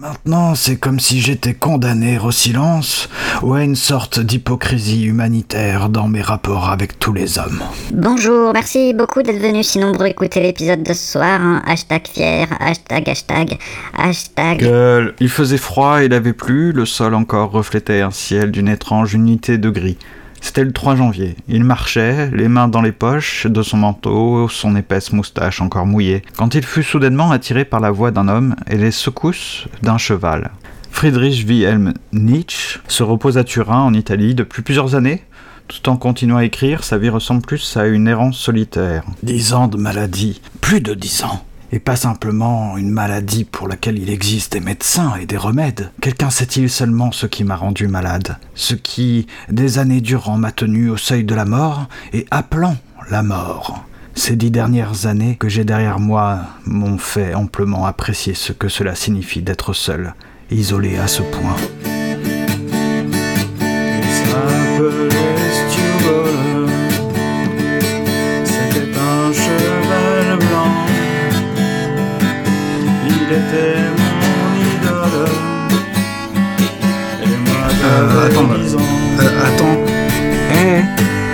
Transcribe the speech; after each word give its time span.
Maintenant, 0.00 0.54
c'est 0.54 0.76
comme 0.76 1.00
si 1.00 1.20
j'étais 1.20 1.54
condamné 1.54 2.20
au 2.20 2.30
silence 2.30 3.08
ou 3.42 3.54
à 3.54 3.64
une 3.64 3.74
sorte 3.74 4.20
d'hypocrisie 4.20 5.02
humanitaire 5.04 5.88
dans 5.88 6.06
mes 6.06 6.22
rapports 6.22 6.68
avec 6.70 7.00
tous 7.00 7.12
les 7.12 7.36
hommes. 7.40 7.60
Bonjour, 7.92 8.52
merci 8.52 8.94
beaucoup 8.94 9.22
d'être 9.24 9.40
venus 9.40 9.66
si 9.66 9.80
nombreux 9.80 10.06
écouter 10.06 10.40
l'épisode 10.40 10.84
de 10.84 10.92
ce 10.92 11.12
soir. 11.12 11.40
hein. 11.42 11.62
Hashtag 11.66 12.06
fier, 12.06 12.46
hashtag, 12.60 13.08
hashtag, 13.08 13.58
hashtag. 13.92 14.60
Gueule. 14.60 15.14
Il 15.18 15.28
faisait 15.30 15.58
froid 15.58 16.00
et 16.00 16.06
il 16.06 16.14
avait 16.14 16.32
plu, 16.32 16.70
le 16.70 16.86
sol 16.86 17.14
encore 17.14 17.50
reflétait 17.50 18.00
un 18.00 18.12
ciel 18.12 18.52
d'une 18.52 18.68
étrange 18.68 19.14
unité 19.14 19.58
de 19.58 19.68
gris. 19.68 19.98
C'était 20.40 20.64
le 20.64 20.72
3 20.72 20.96
janvier. 20.96 21.36
Il 21.48 21.64
marchait, 21.64 22.30
les 22.30 22.48
mains 22.48 22.68
dans 22.68 22.82
les 22.82 22.92
poches 22.92 23.46
de 23.46 23.62
son 23.62 23.78
manteau, 23.78 24.48
son 24.48 24.76
épaisse 24.76 25.12
moustache 25.12 25.60
encore 25.60 25.86
mouillée, 25.86 26.22
quand 26.36 26.54
il 26.54 26.64
fut 26.64 26.82
soudainement 26.82 27.30
attiré 27.30 27.64
par 27.64 27.80
la 27.80 27.90
voix 27.90 28.10
d'un 28.10 28.28
homme 28.28 28.56
et 28.68 28.76
les 28.76 28.90
secousses 28.90 29.66
d'un 29.82 29.98
cheval. 29.98 30.50
Friedrich 30.90 31.46
Wilhelm 31.46 31.94
Nietzsche 32.12 32.80
se 32.88 33.02
repose 33.02 33.38
à 33.38 33.44
Turin, 33.44 33.82
en 33.82 33.94
Italie, 33.94 34.34
depuis 34.34 34.62
plusieurs 34.62 34.94
années. 34.94 35.22
Tout 35.68 35.88
en 35.90 35.96
continuant 35.96 36.38
à 36.38 36.44
écrire, 36.44 36.82
sa 36.82 36.98
vie 36.98 37.10
ressemble 37.10 37.42
plus 37.42 37.76
à 37.76 37.86
une 37.86 38.08
errance 38.08 38.38
solitaire. 38.38 39.04
Dix 39.22 39.52
ans 39.52 39.68
de 39.68 39.76
maladie, 39.76 40.40
plus 40.60 40.80
de 40.80 40.94
dix 40.94 41.22
ans. 41.24 41.44
Et 41.70 41.78
pas 41.80 41.96
simplement 41.96 42.78
une 42.78 42.90
maladie 42.90 43.44
pour 43.44 43.68
laquelle 43.68 43.98
il 43.98 44.08
existe 44.08 44.52
des 44.54 44.60
médecins 44.60 45.16
et 45.20 45.26
des 45.26 45.36
remèdes. 45.36 45.90
Quelqu'un 46.00 46.30
sait-il 46.30 46.70
seulement 46.70 47.12
ce 47.12 47.26
qui 47.26 47.44
m'a 47.44 47.56
rendu 47.56 47.88
malade? 47.88 48.38
Ce 48.54 48.74
qui, 48.74 49.26
des 49.50 49.78
années 49.78 50.00
durant, 50.00 50.38
m'a 50.38 50.52
tenu 50.52 50.88
au 50.88 50.96
seuil 50.96 51.24
de 51.24 51.34
la 51.34 51.44
mort 51.44 51.86
et 52.12 52.26
appelant 52.30 52.76
la 53.10 53.22
mort. 53.22 53.84
Ces 54.14 54.34
dix 54.34 54.50
dernières 54.50 55.06
années 55.06 55.36
que 55.36 55.48
j'ai 55.48 55.64
derrière 55.64 56.00
moi 56.00 56.40
m'ont 56.64 56.98
fait 56.98 57.34
amplement 57.34 57.86
apprécier 57.86 58.34
ce 58.34 58.52
que 58.52 58.68
cela 58.68 58.94
signifie 58.94 59.42
d'être 59.42 59.74
seul, 59.74 60.14
isolé 60.50 60.96
à 60.96 61.06
ce 61.06 61.22
point. 61.22 61.56
Euh, 77.98 78.26
attends, 78.26 78.44
10 78.62 78.74
ans. 78.74 78.78
Euh, 79.20 79.46
attends. 79.46 79.76
Hé 80.52 80.82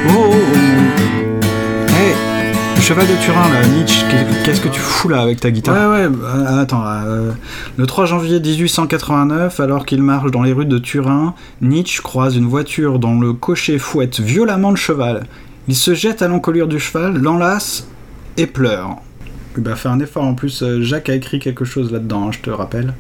Oh, 0.09 0.13
oh, 0.17 0.35
oh. 0.35 1.47
Hé 1.91 2.15
Le 2.77 2.81
cheval 2.83 3.07
de 3.07 3.15
Turin, 3.25 3.49
là, 3.53 3.67
Nietzsche, 3.67 4.05
qu'est- 4.11 4.45
qu'est-ce 4.45 4.61
que 4.61 4.69
tu 4.69 4.81
fous 4.81 5.09
là 5.09 5.21
avec 5.23 5.41
ta 5.41 5.51
guitare 5.51 5.91
Ouais, 5.91 6.07
ouais, 6.07 6.09
bah, 6.09 6.61
attends. 6.61 6.83
euh, 6.87 7.33
le 7.77 7.87
3 7.87 8.07
janvier 8.07 8.41
1889, 8.41 9.61
alors 9.61 9.87
qu'il 9.87 10.03
marche 10.03 10.31
dans 10.31 10.43
les 10.43 10.53
rues 10.53 10.67
de 10.67 10.79
Turin, 10.79 11.35
Nietzsche 11.61 12.01
croise 12.03 12.37
une 12.37 12.47
voiture 12.47 12.99
dont 12.99 13.19
le 13.21 13.33
cocher 13.33 13.79
fouette 13.79 14.21
violemment 14.21 14.71
le 14.71 14.77
cheval. 14.77 15.27
Il 15.69 15.77
se 15.77 15.95
jette 15.95 16.21
à 16.23 16.29
l'encolure 16.29 16.67
du 16.69 16.79
cheval, 16.79 17.17
l'enlace 17.19 17.87
et 18.37 18.47
pleure. 18.47 18.97
Bah, 19.57 19.77
fais 19.77 19.89
un 19.89 20.01
effort 20.01 20.25
en 20.25 20.35
plus. 20.35 20.63
euh, 20.63 20.83
Jacques 20.83 21.09
a 21.09 21.15
écrit 21.15 21.39
quelque 21.39 21.65
chose 21.65 21.93
là-dedans, 21.93 22.29
hein, 22.29 22.33
je 22.33 22.41
te 22.41 22.51
rappelle. 22.51 22.95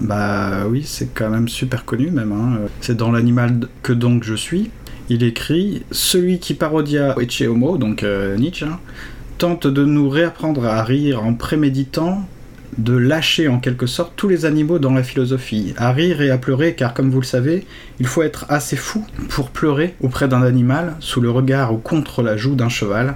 Bah 0.00 0.66
oui, 0.68 0.82
c'est 0.84 1.14
quand 1.14 1.30
même 1.30 1.48
super 1.48 1.84
connu 1.84 2.10
même. 2.10 2.32
hein. 2.32 2.58
C'est 2.80 2.96
dans 2.96 3.12
l'animal 3.12 3.68
que 3.82 3.92
donc 3.92 4.24
je 4.24 4.34
suis. 4.34 4.70
Il 5.08 5.22
écrit 5.22 5.82
Celui 5.90 6.38
qui 6.38 6.54
parodia 6.54 7.14
Ecce 7.20 7.42
Homo, 7.42 7.76
donc 7.76 8.02
euh, 8.02 8.36
Nietzsche, 8.36 8.64
hein, 8.64 8.80
tente 9.38 9.66
de 9.66 9.84
nous 9.84 10.08
réapprendre 10.08 10.64
à 10.64 10.82
rire 10.82 11.22
en 11.22 11.34
préméditant 11.34 12.26
de 12.78 12.96
lâcher 12.96 13.46
en 13.46 13.60
quelque 13.60 13.86
sorte 13.86 14.14
tous 14.16 14.28
les 14.28 14.46
animaux 14.46 14.80
dans 14.80 14.92
la 14.92 15.04
philosophie, 15.04 15.74
à 15.76 15.92
rire 15.92 16.22
et 16.22 16.30
à 16.30 16.38
pleurer, 16.38 16.74
car 16.74 16.92
comme 16.92 17.10
vous 17.10 17.20
le 17.20 17.26
savez, 17.26 17.66
il 18.00 18.06
faut 18.06 18.22
être 18.22 18.46
assez 18.48 18.74
fou 18.76 19.06
pour 19.28 19.50
pleurer 19.50 19.94
auprès 20.00 20.26
d'un 20.26 20.42
animal, 20.42 20.96
sous 20.98 21.20
le 21.20 21.30
regard 21.30 21.72
ou 21.72 21.76
contre 21.76 22.22
la 22.22 22.36
joue 22.36 22.56
d'un 22.56 22.68
cheval. 22.68 23.14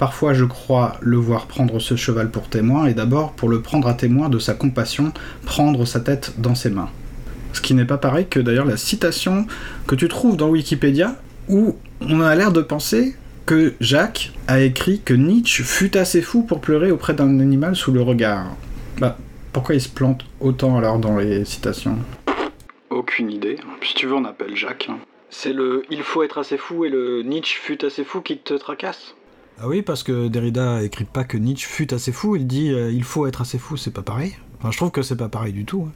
Parfois 0.00 0.32
je 0.32 0.46
crois 0.46 0.96
le 1.02 1.18
voir 1.18 1.46
prendre 1.46 1.78
ce 1.78 1.94
cheval 1.94 2.30
pour 2.30 2.48
témoin, 2.48 2.86
et 2.86 2.94
d'abord 2.94 3.32
pour 3.32 3.50
le 3.50 3.60
prendre 3.60 3.86
à 3.86 3.92
témoin 3.92 4.30
de 4.30 4.38
sa 4.38 4.54
compassion, 4.54 5.12
prendre 5.44 5.84
sa 5.84 6.00
tête 6.00 6.32
dans 6.38 6.54
ses 6.54 6.70
mains. 6.70 6.88
Ce 7.52 7.60
qui 7.60 7.74
n'est 7.74 7.84
pas 7.84 7.98
pareil 7.98 8.26
que 8.26 8.40
d'ailleurs 8.40 8.64
la 8.64 8.78
citation 8.78 9.46
que 9.86 9.94
tu 9.94 10.08
trouves 10.08 10.38
dans 10.38 10.48
Wikipédia, 10.48 11.16
où 11.50 11.76
on 12.00 12.22
a 12.22 12.34
l'air 12.34 12.50
de 12.50 12.62
penser 12.62 13.14
que 13.44 13.74
Jacques 13.78 14.32
a 14.48 14.60
écrit 14.60 15.02
que 15.04 15.12
Nietzsche 15.12 15.64
fut 15.64 15.94
assez 15.98 16.22
fou 16.22 16.44
pour 16.44 16.62
pleurer 16.62 16.90
auprès 16.90 17.12
d'un 17.12 17.38
animal 17.38 17.76
sous 17.76 17.92
le 17.92 18.00
regard. 18.00 18.56
Bah, 19.00 19.18
pourquoi 19.52 19.74
il 19.74 19.82
se 19.82 19.90
plante 19.90 20.24
autant 20.40 20.78
alors 20.78 20.98
dans 20.98 21.18
les 21.18 21.44
citations? 21.44 21.98
Aucune 22.88 23.30
idée. 23.30 23.56
Si 23.82 23.94
tu 23.94 24.06
veux, 24.06 24.14
on 24.14 24.24
appelle 24.24 24.56
Jacques. 24.56 24.86
hein. 24.88 24.98
C'est 25.28 25.52
le 25.52 25.82
il 25.90 26.02
faut 26.02 26.22
être 26.22 26.38
assez 26.38 26.56
fou 26.56 26.86
et 26.86 26.88
le 26.88 27.22
Nietzsche 27.22 27.58
fut 27.60 27.84
assez 27.84 28.02
fou 28.02 28.22
qui 28.22 28.38
te 28.38 28.54
tracasse 28.54 29.14
Ah 29.62 29.68
oui, 29.68 29.82
parce 29.82 30.02
que 30.02 30.28
Derrida 30.28 30.82
écrit 30.82 31.04
pas 31.04 31.24
que 31.24 31.36
Nietzsche 31.36 31.66
fut 31.68 31.92
assez 31.92 32.12
fou, 32.12 32.36
il 32.36 32.46
dit 32.46 32.72
euh, 32.72 32.90
il 32.90 33.04
faut 33.04 33.26
être 33.26 33.42
assez 33.42 33.58
fou, 33.58 33.76
c'est 33.76 33.92
pas 33.92 34.02
pareil. 34.02 34.36
Enfin, 34.58 34.70
je 34.70 34.76
trouve 34.78 34.90
que 34.90 35.02
c'est 35.02 35.16
pas 35.16 35.28
pareil 35.28 35.52
du 35.52 35.64
tout. 35.64 35.86
hein. 35.88 35.92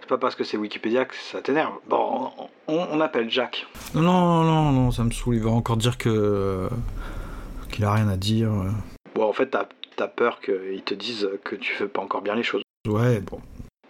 C'est 0.00 0.08
pas 0.08 0.18
parce 0.18 0.34
que 0.34 0.44
c'est 0.44 0.56
Wikipédia 0.56 1.04
que 1.06 1.14
ça 1.16 1.40
t'énerve. 1.40 1.72
Bon, 1.88 2.30
on, 2.68 2.74
on 2.92 3.00
appelle 3.00 3.30
Jacques. 3.30 3.66
Non, 3.94 4.02
non, 4.02 4.42
non, 4.44 4.72
non, 4.72 4.90
ça 4.90 5.02
me 5.02 5.10
saoule, 5.10 5.36
il 5.36 5.42
va 5.42 5.50
encore 5.50 5.76
dire 5.78 5.96
que. 5.98 6.08
euh, 6.10 6.68
qu'il 7.72 7.84
a 7.84 7.92
rien 7.92 8.08
à 8.08 8.16
dire. 8.16 8.52
euh. 8.52 8.70
Bon, 9.14 9.24
en 9.28 9.32
fait, 9.32 9.46
t'as 9.48 9.66
as 9.98 10.08
peur 10.08 10.40
qu'ils 10.42 10.82
te 10.84 10.92
disent 10.92 11.28
que 11.42 11.56
tu 11.56 11.72
fais 11.72 11.88
pas 11.88 12.02
encore 12.02 12.20
bien 12.20 12.34
les 12.34 12.42
choses. 12.42 12.62
Ouais, 12.86 13.20
bon. 13.20 13.40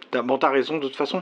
T'as- 0.09 0.21
Bon, 0.21 0.37
t'as 0.37 0.49
raison, 0.49 0.77
de 0.77 0.83
toute 0.87 0.95
façon. 0.95 1.21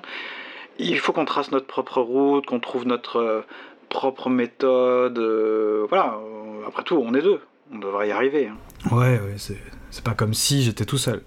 Il 0.78 1.00
faut 1.00 1.12
qu'on 1.12 1.26
trace 1.26 1.52
notre 1.52 1.66
propre 1.66 2.02
route, 2.02 2.46
qu'on 2.46 2.60
trouve 2.60 2.86
notre 2.86 3.44
propre 3.90 4.30
méthode. 4.30 5.18
euh, 5.18 5.86
voilà, 5.90 6.20
après 6.68 6.84
tout, 6.84 7.02
on 7.04 7.14
est 7.16 7.22
deux. 7.24 7.42
On 7.74 7.80
devrait 7.80 8.10
y 8.10 8.12
arriver. 8.12 8.48
hein. 8.48 8.58
Ouais, 8.96 9.20
ouais, 9.20 9.36
c'est, 9.38 9.58
c'est 9.90 10.04
pas 10.04 10.14
comme 10.14 10.34
si 10.34 10.62
j'étais 10.64 10.86
tout 10.86 10.98
seul. 10.98 11.22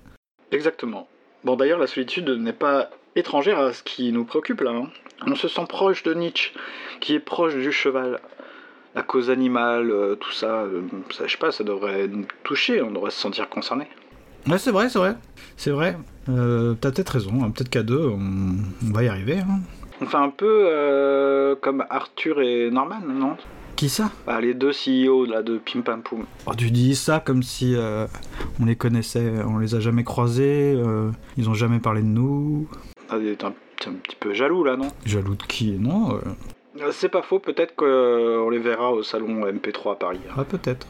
Exactement. 0.52 1.08
Bon, 1.44 1.56
d'ailleurs, 1.56 1.78
la 1.78 1.86
solitude 1.86 2.28
n'est 2.30 2.52
pas 2.52 2.90
étrangère 3.16 3.58
à 3.58 3.72
ce 3.72 3.82
qui 3.82 4.12
nous 4.12 4.24
préoccupe 4.24 4.60
là. 4.60 4.70
hein. 4.70 4.88
On 5.26 5.34
se 5.34 5.48
sent 5.48 5.64
proche 5.68 6.02
de 6.04 6.14
Nietzsche, 6.14 6.52
qui 7.00 7.14
est 7.14 7.20
proche 7.20 7.54
du 7.54 7.72
cheval. 7.72 8.20
La 8.94 9.02
cause 9.02 9.30
animale, 9.30 9.90
euh, 9.90 10.14
tout 10.14 10.32
ça, 10.32 10.62
euh, 10.62 10.82
ça, 11.10 11.26
je 11.26 11.32
sais 11.32 11.38
pas, 11.38 11.52
ça 11.52 11.62
devrait 11.64 12.08
nous 12.08 12.26
toucher, 12.42 12.80
on 12.82 12.90
devrait 12.90 13.10
se 13.10 13.20
sentir 13.20 13.48
concerné. 13.48 13.86
Ouais, 14.48 14.58
c'est 14.58 14.70
vrai, 14.70 14.88
c'est 14.88 14.98
vrai. 14.98 15.14
C'est 15.56 15.70
vrai. 15.70 15.96
Euh, 16.28 16.74
t'as 16.80 16.90
peut-être 16.92 17.10
raison, 17.10 17.42
hein, 17.44 17.50
peut-être 17.50 17.68
qu'à 17.68 17.82
deux, 17.82 17.98
on, 18.08 18.18
on 18.88 18.92
va 18.92 19.02
y 19.02 19.08
arriver. 19.08 19.38
Hein. 19.38 19.60
On 20.00 20.06
fait 20.06 20.16
un 20.16 20.30
peu 20.30 20.62
euh, 20.66 21.54
comme 21.56 21.84
Arthur 21.90 22.40
et 22.40 22.70
Norman, 22.70 23.00
non? 23.06 23.36
Qui 23.78 23.88
ça 23.88 24.10
Bah, 24.26 24.40
Les 24.40 24.54
deux 24.54 24.72
CEO 24.72 25.24
là, 25.24 25.40
de 25.42 25.58
Pim 25.58 25.82
Pam 25.82 26.02
Poum. 26.02 26.26
oh, 26.46 26.50
Tu 26.56 26.72
dis 26.72 26.96
ça 26.96 27.20
comme 27.20 27.44
si 27.44 27.76
euh, 27.76 28.06
on 28.60 28.64
les 28.64 28.74
connaissait, 28.74 29.32
on 29.46 29.58
les 29.58 29.76
a 29.76 29.80
jamais 29.80 30.02
croisés, 30.02 30.74
euh, 30.76 31.12
ils 31.36 31.48
ont 31.48 31.54
jamais 31.54 31.78
parlé 31.78 32.02
de 32.02 32.08
nous. 32.08 32.68
Ah, 33.08 33.18
T'es 33.20 33.44
un, 33.44 33.48
un 33.50 33.92
petit 33.92 34.16
peu 34.18 34.34
jaloux 34.34 34.64
là, 34.64 34.76
non 34.76 34.88
Jaloux 35.06 35.36
de 35.36 35.42
qui 35.44 35.70
Non 35.78 36.16
euh, 36.16 36.18
Euh, 36.80 36.90
C'est 36.90 37.08
pas 37.08 37.22
faux, 37.22 37.38
peut-être 37.38 37.76
qu'on 37.76 38.50
les 38.50 38.58
verra 38.58 38.90
au 38.90 39.04
salon 39.04 39.46
MP3 39.46 39.92
à 39.92 39.94
Paris. 39.94 40.20
Ah, 40.36 40.42
peut-être. 40.44 40.88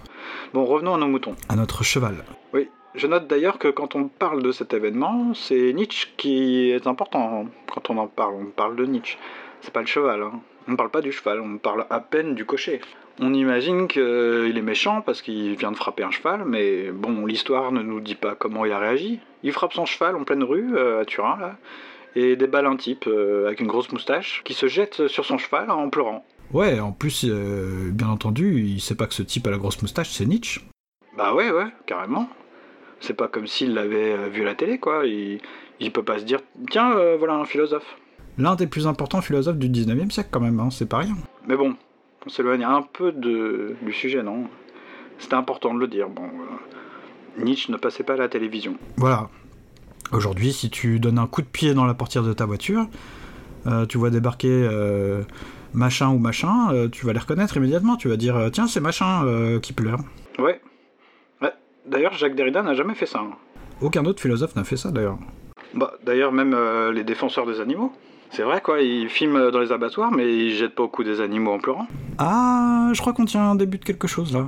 Bon, 0.54 0.64
revenons 0.64 0.94
à 0.94 0.98
nos 0.98 1.08
moutons. 1.08 1.34
À 1.50 1.56
notre 1.56 1.84
cheval. 1.84 2.24
Oui, 2.54 2.68
je 2.94 3.06
note 3.06 3.28
d'ailleurs 3.28 3.58
que 3.58 3.68
quand 3.68 3.96
on 3.96 4.08
parle 4.08 4.42
de 4.42 4.50
cet 4.50 4.72
événement, 4.72 5.34
c'est 5.34 5.74
Nietzsche 5.74 6.08
qui 6.16 6.70
est 6.70 6.86
important. 6.86 7.44
Quand 7.70 7.90
on 7.90 7.98
en 7.98 8.06
parle, 8.06 8.32
on 8.40 8.46
parle 8.46 8.76
de 8.76 8.86
Nietzsche. 8.86 9.18
C'est 9.60 9.72
pas 9.74 9.80
le 9.80 9.86
cheval. 9.86 10.22
hein. 10.22 10.40
On 10.68 10.72
ne 10.72 10.76
parle 10.76 10.90
pas 10.90 11.00
du 11.00 11.12
cheval, 11.12 11.40
on 11.40 11.56
parle 11.56 11.86
à 11.88 11.98
peine 11.98 12.34
du 12.34 12.44
cocher. 12.44 12.82
On 13.20 13.32
imagine 13.32 13.88
qu'il 13.88 14.52
est 14.54 14.62
méchant 14.62 15.00
parce 15.00 15.22
qu'il 15.22 15.56
vient 15.56 15.72
de 15.72 15.76
frapper 15.76 16.02
un 16.02 16.10
cheval, 16.10 16.44
mais 16.44 16.90
bon, 16.92 17.24
l'histoire 17.24 17.72
ne 17.72 17.80
nous 17.80 18.00
dit 18.00 18.14
pas 18.14 18.34
comment 18.34 18.66
il 18.66 18.72
a 18.72 18.78
réagi. 18.78 19.18
Il 19.42 19.52
frappe 19.52 19.72
son 19.72 19.86
cheval 19.86 20.14
en 20.14 20.24
pleine 20.24 20.44
rue, 20.44 20.76
euh, 20.76 21.00
à 21.00 21.06
Turin, 21.06 21.38
là, 21.40 21.56
et 22.14 22.36
déballe 22.36 22.66
un 22.66 22.76
type 22.76 23.06
euh, 23.06 23.46
avec 23.46 23.60
une 23.60 23.66
grosse 23.66 23.90
moustache 23.92 24.42
qui 24.44 24.52
se 24.52 24.68
jette 24.68 25.08
sur 25.08 25.24
son 25.24 25.38
cheval 25.38 25.70
en 25.70 25.88
pleurant. 25.88 26.26
Ouais, 26.52 26.78
en 26.80 26.92
plus, 26.92 27.24
euh, 27.24 27.90
bien 27.90 28.08
entendu, 28.08 28.60
il 28.60 28.82
sait 28.82 28.94
pas 28.94 29.06
que 29.06 29.14
ce 29.14 29.22
type 29.22 29.46
à 29.46 29.50
la 29.50 29.56
grosse 29.58 29.80
moustache, 29.80 30.10
c'est 30.10 30.26
Nietzsche. 30.26 30.60
Bah 31.16 31.32
ouais, 31.32 31.50
ouais, 31.50 31.68
carrément. 31.86 32.28
C'est 33.00 33.16
pas 33.16 33.28
comme 33.28 33.46
s'il 33.46 33.72
l'avait 33.72 34.28
vu 34.28 34.42
à 34.42 34.44
la 34.44 34.54
télé, 34.54 34.78
quoi. 34.78 35.06
Il, 35.06 35.40
il 35.80 35.92
peut 35.92 36.04
pas 36.04 36.18
se 36.18 36.24
dire, 36.24 36.40
tiens, 36.70 36.94
voilà 37.16 37.36
un 37.36 37.46
philosophe. 37.46 37.96
L'un 38.38 38.54
des 38.54 38.66
plus 38.66 38.86
importants 38.86 39.20
philosophes 39.20 39.56
du 39.58 39.68
19e 39.68 40.10
siècle, 40.10 40.28
quand 40.32 40.40
même, 40.40 40.60
hein, 40.60 40.68
c'est 40.70 40.88
pas 40.88 40.98
rien. 40.98 41.16
Mais 41.46 41.56
bon, 41.56 41.74
on 42.24 42.28
s'éloigne 42.28 42.62
un 42.64 42.82
peu 42.82 43.10
de, 43.12 43.74
du 43.82 43.92
sujet, 43.92 44.22
non? 44.22 44.44
C'était 45.18 45.34
important 45.34 45.74
de 45.74 45.80
le 45.80 45.88
dire. 45.88 46.08
Bon, 46.08 46.22
euh, 46.24 47.42
Nietzsche 47.44 47.72
ne 47.72 47.76
passait 47.76 48.04
pas 48.04 48.12
à 48.14 48.16
la 48.16 48.28
télévision. 48.28 48.76
Voilà. 48.96 49.28
Aujourd'hui, 50.12 50.52
si 50.52 50.70
tu 50.70 51.00
donnes 51.00 51.18
un 51.18 51.26
coup 51.26 51.42
de 51.42 51.48
pied 51.48 51.74
dans 51.74 51.84
la 51.84 51.94
portière 51.94 52.22
de 52.22 52.32
ta 52.32 52.46
voiture, 52.46 52.86
euh, 53.66 53.84
tu 53.86 53.98
vois 53.98 54.10
débarquer 54.10 54.48
euh, 54.50 55.22
machin 55.74 56.08
ou 56.10 56.18
machin, 56.18 56.88
tu 56.92 57.04
vas 57.06 57.12
les 57.12 57.18
reconnaître 57.18 57.56
immédiatement. 57.56 57.96
Tu 57.96 58.08
vas 58.08 58.16
dire 58.16 58.50
tiens, 58.52 58.68
c'est 58.68 58.80
machin 58.80 59.26
qui 59.60 59.72
pleure. 59.72 59.98
Ouais. 60.38 60.60
Ouais. 61.42 61.52
D'ailleurs, 61.86 62.14
Jacques 62.14 62.36
Derrida 62.36 62.62
n'a 62.62 62.74
jamais 62.74 62.94
fait 62.94 63.04
ça. 63.06 63.18
hein. 63.20 63.32
Aucun 63.80 64.04
autre 64.06 64.22
philosophe 64.22 64.54
n'a 64.56 64.64
fait 64.64 64.76
ça 64.76 64.90
d'ailleurs. 64.92 65.18
Bah, 65.74 65.92
d'ailleurs, 66.06 66.32
même 66.32 66.56
les 66.92 67.02
défenseurs 67.04 67.44
des 67.46 67.60
animaux. 67.60 67.92
C'est 68.30 68.42
vrai, 68.42 68.60
quoi, 68.60 68.80
ils 68.80 69.08
filment 69.08 69.50
dans 69.50 69.60
les 69.60 69.72
abattoirs, 69.72 70.12
mais 70.12 70.26
ils 70.32 70.54
jettent 70.54 70.74
pas 70.74 70.82
au 70.84 70.88
cou 70.88 71.02
des 71.02 71.20
animaux 71.20 71.52
en 71.52 71.58
pleurant. 71.58 71.86
Ah, 72.18 72.90
je 72.92 73.00
crois 73.00 73.12
qu'on 73.12 73.24
tient 73.24 73.42
un 73.42 73.54
début 73.54 73.78
de 73.78 73.84
quelque 73.84 74.06
chose 74.06 74.32
là. 74.32 74.46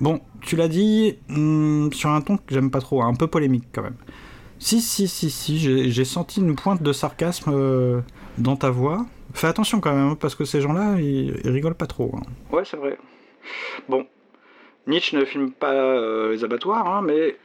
Bon, 0.00 0.20
tu 0.40 0.56
l'as 0.56 0.68
dit 0.68 1.16
hmm, 1.28 1.90
sur 1.92 2.10
un 2.10 2.20
ton 2.20 2.36
que 2.36 2.42
j'aime 2.54 2.70
pas 2.70 2.80
trop, 2.80 3.02
un 3.02 3.14
peu 3.14 3.26
polémique 3.26 3.64
quand 3.72 3.82
même. 3.82 3.96
Si, 4.58 4.80
si, 4.80 5.08
si, 5.08 5.30
si, 5.30 5.58
j'ai 5.90 6.04
senti 6.04 6.40
une 6.40 6.54
pointe 6.54 6.82
de 6.82 6.92
sarcasme 6.92 7.50
euh, 7.52 8.00
dans 8.38 8.56
ta 8.56 8.70
voix. 8.70 9.06
Fais 9.34 9.46
attention 9.48 9.80
quand 9.80 9.92
même, 9.94 10.10
hein, 10.10 10.16
parce 10.20 10.34
que 10.34 10.44
ces 10.44 10.60
gens-là, 10.60 10.96
ils, 11.00 11.40
ils 11.44 11.50
rigolent 11.50 11.74
pas 11.74 11.86
trop. 11.86 12.12
hein. 12.16 12.22
Ouais, 12.54 12.64
c'est 12.64 12.76
vrai. 12.76 12.98
Bon, 13.88 14.06
Nietzsche 14.86 15.16
ne 15.16 15.24
filme 15.24 15.50
pas 15.52 15.72
euh, 15.72 16.32
les 16.32 16.44
abattoirs, 16.44 16.86
hein, 16.86 17.02
mais 17.02 17.36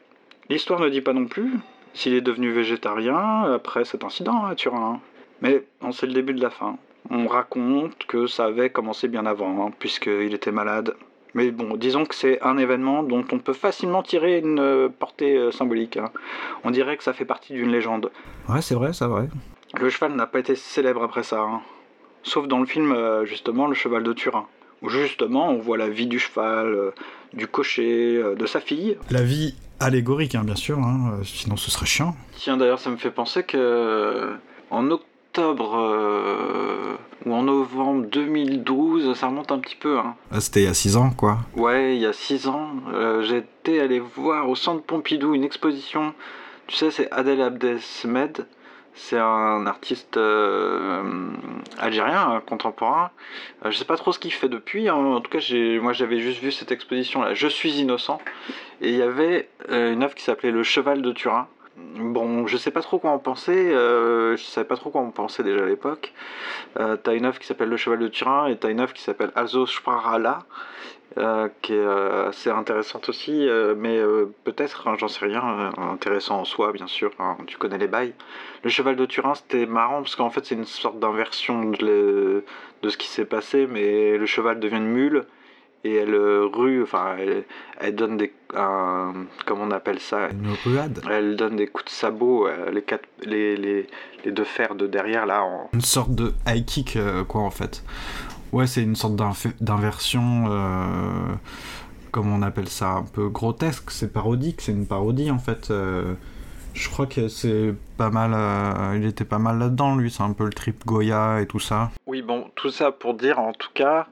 l'histoire 0.50 0.80
ne 0.80 0.90
dit 0.90 1.02
pas 1.02 1.14
non 1.14 1.26
plus 1.26 1.54
s'il 1.94 2.14
est 2.14 2.22
devenu 2.22 2.52
végétarien 2.52 3.52
après 3.54 3.86
cet 3.86 4.04
incident 4.04 4.46
à 4.46 4.54
Turin. 4.56 5.00
Mais 5.42 5.64
sait 5.92 6.08
le 6.08 6.14
début 6.14 6.34
de 6.34 6.42
la 6.42 6.50
fin. 6.50 6.78
On 7.10 7.28
raconte 7.28 7.98
que 8.08 8.28
ça 8.28 8.46
avait 8.46 8.70
commencé 8.70 9.08
bien 9.08 9.26
avant, 9.26 9.66
hein, 9.68 9.72
puisqu'il 9.80 10.34
était 10.34 10.52
malade. 10.52 10.96
Mais 11.34 11.52
bon, 11.52 11.76
disons 11.78 12.06
que 12.06 12.16
c'est 12.16 12.42
un 12.42 12.58
événement 12.58 13.04
dont 13.04 13.24
on 13.32 13.40
peut 13.40 13.54
facilement 13.54 14.02
tirer 14.04 14.40
une 14.40 14.60
euh, 14.60 14.90
portée 14.90 15.38
euh, 15.38 15.52
symbolique. 15.52 15.98
hein. 15.98 16.12
On 16.64 16.72
dirait 16.72 16.98
que 16.98 17.04
ça 17.04 17.14
fait 17.14 17.26
partie 17.26 17.54
d'une 17.54 17.72
légende. 17.72 18.12
Ouais, 18.50 18.62
c'est 18.62 18.76
vrai, 18.76 18.94
c'est 18.94 19.06
vrai. 19.06 19.28
Le 19.80 19.90
cheval 19.90 20.14
n'a 20.14 20.26
pas 20.26 20.40
été 20.40 20.56
célèbre 20.56 21.04
après 21.04 21.24
ça, 21.24 21.42
hein. 21.42 21.62
sauf 22.24 22.48
dans 22.48 22.60
le 22.60 22.66
film 22.66 22.92
euh, 22.92 23.26
justement 23.26 23.68
Le 23.68 23.76
Cheval 23.76 24.04
de 24.04 24.14
Turin, 24.14 24.48
où 24.82 24.90
justement 24.90 25.50
on 25.50 25.58
voit 25.60 25.78
la 25.78 25.90
vie 25.90 26.08
du 26.08 26.20
cheval, 26.20 26.94
du 27.34 27.48
cocher, 27.48 28.24
de 28.38 28.46
sa 28.46 28.62
fille. 28.62 28.98
La 29.12 29.22
vie 29.24 29.56
allégorique, 29.80 30.36
hein, 30.36 30.44
bien 30.46 30.56
sûr, 30.56 30.80
sinon 31.24 31.58
ce 31.58 31.70
serait 31.70 31.86
chiant. 31.86 32.16
Tiens 32.38 32.58
d'ailleurs 32.58 32.80
ça 32.80 32.90
me 32.90 32.98
fait 32.98 33.12
penser 33.12 33.44
que 33.44 34.34
en 34.72 34.90
octobre 34.90 35.04
euh, 35.42 36.96
ou 37.26 37.34
en 37.34 37.44
novembre 37.44 38.06
2012, 38.08 39.14
ça 39.18 39.28
remonte 39.28 39.52
un 39.52 39.60
petit 39.60 39.76
peu. 39.76 39.98
Hein. 40.00 40.16
Ah, 40.32 40.40
C'était 40.40 40.62
il 40.62 40.66
y 40.66 40.70
a 40.70 40.74
6 40.74 40.98
ans, 40.98 41.10
quoi. 41.12 41.38
Ouais, 41.56 41.96
il 41.96 42.02
y 42.02 42.06
a 42.06 42.14
6 42.14 42.48
ans, 42.48 42.70
euh, 42.94 43.22
j'étais 43.24 43.80
allé 43.80 44.00
voir 44.00 44.50
au 44.50 44.56
centre 44.56 44.84
Pompidou 44.84 45.34
une 45.34 45.44
exposition. 45.44 46.14
Tu 46.68 46.76
sais, 46.76 46.92
c'est 46.92 47.12
Adel 47.12 47.42
Abdesmed. 47.42 48.46
C'est 49.00 49.20
un 49.20 49.68
artiste 49.68 50.18
euh, 50.18 51.04
algérien, 51.78 52.42
contemporain. 52.48 53.12
Je 53.64 53.70
sais 53.78 53.86
pas 53.86 53.96
trop 53.96 54.12
ce 54.12 54.18
qu'il 54.18 54.34
fait 54.34 54.50
depuis. 54.50 54.90
hein. 54.90 54.96
En 54.96 55.22
tout 55.22 55.30
cas, 55.30 55.38
moi, 55.82 55.94
j'avais 55.94 56.20
juste 56.20 56.42
vu 56.42 56.52
cette 56.52 56.72
exposition-là. 56.72 57.36
Je 57.36 57.48
suis 57.48 57.74
innocent. 57.80 58.20
Et 58.82 58.90
il 58.90 58.96
y 58.98 59.04
avait 59.04 59.50
une 59.70 60.02
œuvre 60.02 60.16
qui 60.16 60.24
s'appelait 60.24 60.50
Le 60.50 60.64
Cheval 60.64 61.04
de 61.04 61.12
Turin. 61.12 61.48
Bon, 61.78 62.48
je 62.48 62.58
sais 62.58 62.72
pas 62.72 62.82
trop 62.82 62.98
quoi 63.00 63.12
en 63.12 63.20
penser. 63.20 63.72
euh, 63.72 64.36
je 64.36 64.44
savais 64.44 64.68
pas 64.68 64.78
trop 64.78 64.90
quoi 64.90 65.02
en 65.02 65.12
penser 65.12 65.44
déjà 65.44 65.64
à 65.64 65.68
l'époque. 65.68 66.14
Euh, 66.80 66.98
t'as 66.98 67.16
une 67.16 67.26
œuvre 67.26 67.40
qui 67.40 67.46
s'appelle 67.46 67.70
Le 67.70 67.78
Cheval 67.78 68.00
de 68.00 68.08
Turin 68.08 68.48
et 68.48 68.58
t'as 68.58 68.72
une 68.72 68.80
œuvre 68.80 68.94
qui 68.94 69.04
s'appelle 69.04 69.32
Also 69.36 69.66
Sprachalla 69.68 70.40
euh, 71.18 71.50
qui 71.62 71.74
est 71.74 71.78
euh, 71.78 72.30
assez 72.30 72.50
intéressante 72.52 73.10
aussi, 73.10 73.48
euh, 73.48 73.74
mais 73.76 74.00
peut-être, 74.44 74.88
hein, 74.88 74.96
j'en 75.00 75.08
sais 75.08 75.26
rien, 75.26 75.72
intéressant 75.78 76.40
en 76.42 76.46
soi, 76.46 76.72
bien 76.72 76.88
sûr, 76.88 77.12
hein, 77.20 77.38
tu 77.48 77.58
connais 77.58 77.78
les 77.78 77.88
bails. 77.88 78.14
Le 78.64 78.70
cheval 78.70 78.96
de 78.96 79.06
Turin, 79.06 79.34
c'était 79.34 79.66
marrant, 79.66 80.02
parce 80.04 80.16
qu'en 80.16 80.30
fait, 80.30 80.46
c'est 80.46 80.56
une 80.56 80.66
sorte 80.66 81.00
d'inversion 81.00 81.72
de, 81.72 82.44
de 82.84 82.90
ce 82.90 82.98
qui 82.98 83.08
s'est 83.08 83.26
passé, 83.26 83.68
mais 83.68 84.18
le 84.18 84.26
cheval 84.26 84.60
devient 84.60 84.78
une 84.78 84.90
mule, 84.90 85.26
et 85.88 85.96
elle 85.96 86.14
euh, 86.14 86.46
rue, 86.52 86.84
enfin, 86.84 87.16
elle, 87.20 87.44
elle 87.80 87.96
donne 87.96 88.18
des... 88.18 88.34
un- 88.56 89.14
comment 89.46 89.64
on 89.64 89.72
appelle 89.72 90.00
ça? 90.00 90.30
Une 90.30 90.52
ruade. 90.66 91.02
Elle 91.10 91.36
donne 91.36 91.56
des 91.56 91.68
coups 91.68 91.86
de 91.86 91.90
sabot, 91.92 92.48
euh, 92.48 92.70
les, 92.72 92.82
quatre, 92.82 93.08
les, 93.24 93.56
les, 93.56 93.88
les 94.26 94.32
deux 94.32 94.44
fers 94.44 94.76
de 94.76 94.88
derrière, 94.88 95.26
là, 95.26 95.44
en, 95.44 95.70
Une 95.74 95.82
sorte 95.82 96.12
de 96.14 96.34
high 96.48 96.66
kick, 96.66 96.96
euh, 96.96 97.24
quoi, 97.24 97.42
en 97.42 97.52
fait. 97.52 97.84
Ouais, 98.52 98.68
c'est 98.68 98.82
une 98.84 98.96
sorte 98.96 99.16
d'inversion, 99.60 100.46
euh, 100.50 101.34
comment 102.12 102.36
on 102.36 102.42
appelle 102.42 102.70
ça, 102.70 102.92
un 102.92 103.04
peu 103.04 103.30
grotesque, 103.30 103.92
c'est 103.92 104.12
parodique, 104.12 104.62
c'est 104.62 104.72
une 104.72 104.88
parodie, 104.88 105.32
en 105.32 105.40
fait. 105.40 105.72
euh, 105.72 106.14
je 106.74 106.90
crois 106.90 107.08
que 107.08 107.28
c'est 107.28 107.74
pas 107.98 108.12
mal, 108.12 108.34
euh, 108.36 108.94
il 108.96 109.06
était 109.06 109.26
pas 109.26 109.40
mal 109.40 109.58
là-dedans, 109.58 109.96
lui, 109.96 110.12
c'est 110.12 110.22
un 110.22 110.34
peu 110.34 110.44
le 110.46 110.54
trip 110.54 110.86
Goya 110.86 111.42
et 111.42 111.48
tout 111.48 111.60
ça. 111.60 111.90
Oui, 112.06 112.22
bon, 112.22 112.52
tout 112.56 112.70
ça 112.70 112.92
pour 112.92 113.16
dire 113.16 113.40
en 113.40 113.52
tout 113.52 113.72
cas 113.74 114.06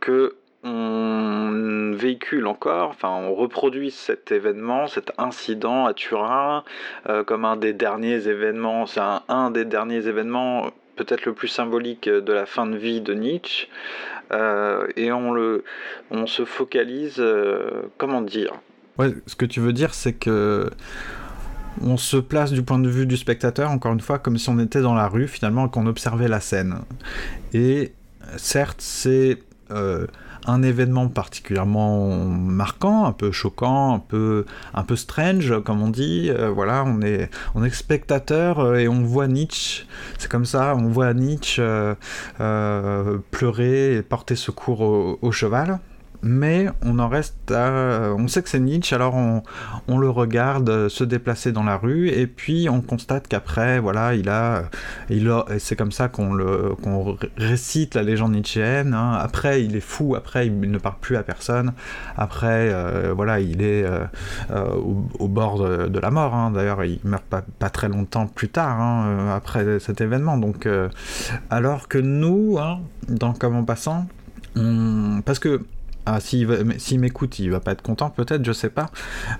que 0.00 0.34
on 0.64 1.92
véhicule 1.94 2.46
encore, 2.46 2.90
enfin 2.90 3.10
on 3.10 3.34
reproduit 3.34 3.90
cet 3.90 4.32
événement, 4.32 4.86
cet 4.86 5.12
incident 5.18 5.86
à 5.86 5.94
Turin 5.94 6.64
euh, 7.08 7.22
comme 7.22 7.44
un 7.44 7.56
des 7.56 7.72
derniers 7.72 8.26
événements, 8.28 8.86
c'est 8.86 9.00
un, 9.28 9.50
des 9.50 9.64
derniers 9.64 10.06
événements 10.06 10.70
peut-être 10.96 11.26
le 11.26 11.34
plus 11.34 11.48
symbolique 11.48 12.08
de 12.08 12.32
la 12.32 12.46
fin 12.46 12.66
de 12.66 12.76
vie 12.76 13.00
de 13.00 13.14
Nietzsche, 13.14 13.68
Euh, 14.32 14.86
et 14.96 15.12
on, 15.12 15.32
le, 15.32 15.64
on 16.10 16.26
se 16.26 16.44
focalise, 16.46 17.16
euh, 17.18 17.82
comment 17.98 18.22
dire, 18.22 18.52
Ouais, 18.98 19.12
ce 19.26 19.36
que 19.36 19.44
tu 19.44 19.60
veux 19.60 19.72
dire, 19.72 19.92
c'est 19.92 20.14
que 20.14 20.70
on 21.82 21.96
se 21.96 22.16
place 22.16 22.52
du 22.52 22.62
point 22.62 22.78
de 22.78 22.88
vue 22.88 23.06
du 23.06 23.16
spectateur, 23.16 23.70
encore 23.70 23.92
une 23.92 24.00
fois, 24.00 24.18
comme 24.18 24.38
si 24.38 24.48
on 24.48 24.58
était 24.58 24.80
dans 24.80 24.94
la 24.94 25.08
rue, 25.08 25.28
finalement, 25.28 25.68
qu'on 25.68 25.86
observait 25.86 26.28
la 26.28 26.40
scène. 26.40 26.78
Et 27.52 27.92
certes, 28.36 28.80
c'est 28.80 29.38
un 30.46 30.62
événement 30.62 31.08
particulièrement 31.08 32.08
marquant, 32.08 33.06
un 33.06 33.12
peu 33.12 33.32
choquant, 33.32 33.94
un 33.94 33.98
peu, 33.98 34.44
un 34.74 34.82
peu 34.82 34.96
strange, 34.96 35.60
comme 35.64 35.82
on 35.82 35.90
dit. 35.90 36.30
Euh, 36.30 36.50
voilà, 36.50 36.84
on 36.86 37.00
est, 37.02 37.30
on 37.54 37.64
est 37.64 37.70
spectateur 37.70 38.60
euh, 38.60 38.76
et 38.76 38.88
on 38.88 39.02
voit 39.02 39.26
Nietzsche. 39.26 39.86
C'est 40.18 40.30
comme 40.30 40.44
ça, 40.44 40.74
on 40.76 40.88
voit 40.88 41.12
Nietzsche 41.14 41.62
euh, 42.40 43.18
pleurer 43.30 43.96
et 43.96 44.02
porter 44.02 44.36
secours 44.36 44.80
au 44.80 45.32
cheval. 45.32 45.80
Mais 46.26 46.68
on 46.82 46.98
en 46.98 47.08
reste 47.08 47.50
à... 47.50 48.14
On 48.16 48.28
sait 48.28 48.42
que 48.42 48.48
c'est 48.48 48.58
Nietzsche, 48.58 48.94
alors 48.94 49.14
on, 49.14 49.42
on 49.88 49.98
le 49.98 50.08
regarde 50.08 50.70
euh, 50.70 50.88
se 50.88 51.04
déplacer 51.04 51.52
dans 51.52 51.64
la 51.64 51.76
rue, 51.76 52.08
et 52.08 52.26
puis 52.26 52.68
on 52.70 52.80
constate 52.80 53.28
qu'après, 53.28 53.78
voilà, 53.78 54.14
il 54.14 54.30
a... 54.30 54.64
Il 55.10 55.30
c'est 55.58 55.76
comme 55.76 55.92
ça 55.92 56.08
qu'on 56.08 56.32
le 56.32 56.74
récite 57.36 57.94
la 57.94 58.02
légende 58.02 58.32
nietzschéenne. 58.32 58.94
hein. 58.94 59.18
Après, 59.20 59.62
il 59.64 59.76
est 59.76 59.80
fou, 59.80 60.14
après, 60.16 60.46
il 60.46 60.58
ne 60.70 60.78
parle 60.78 60.96
plus 61.00 61.16
à 61.16 61.22
personne. 61.22 61.74
Après, 62.16 62.70
euh, 62.72 63.12
voilà, 63.14 63.40
il 63.40 63.60
est 63.60 63.84
euh, 63.84 64.06
au, 65.18 65.28
bord 65.28 65.58
de, 65.58 65.98
la 65.98 66.10
mort. 66.10 66.34
hein. 66.34 66.50
D'ailleurs, 66.52 66.84
il 66.84 67.00
meurt 67.04 67.24
pas, 67.24 67.70
très 67.70 67.88
longtemps 67.88 68.26
plus 68.26 68.48
tard, 68.48 68.80
hein, 68.80 69.28
après 69.34 69.78
cet 69.78 70.00
événement. 70.00 70.38
Donc, 70.38 70.66
alors 71.50 71.88
que 71.88 71.98
nous, 71.98 72.58
dans 73.08 73.34
Comme 73.34 73.56
en 73.56 73.64
passant, 73.64 74.06
parce 75.24 75.38
que 75.38 75.60
ah, 76.06 76.20
s'il 76.20 77.00
m'écoute, 77.00 77.38
il 77.38 77.50
va 77.50 77.60
pas 77.60 77.72
être 77.72 77.82
content, 77.82 78.10
peut-être, 78.10 78.44
je 78.44 78.52
sais 78.52 78.70
pas. 78.70 78.90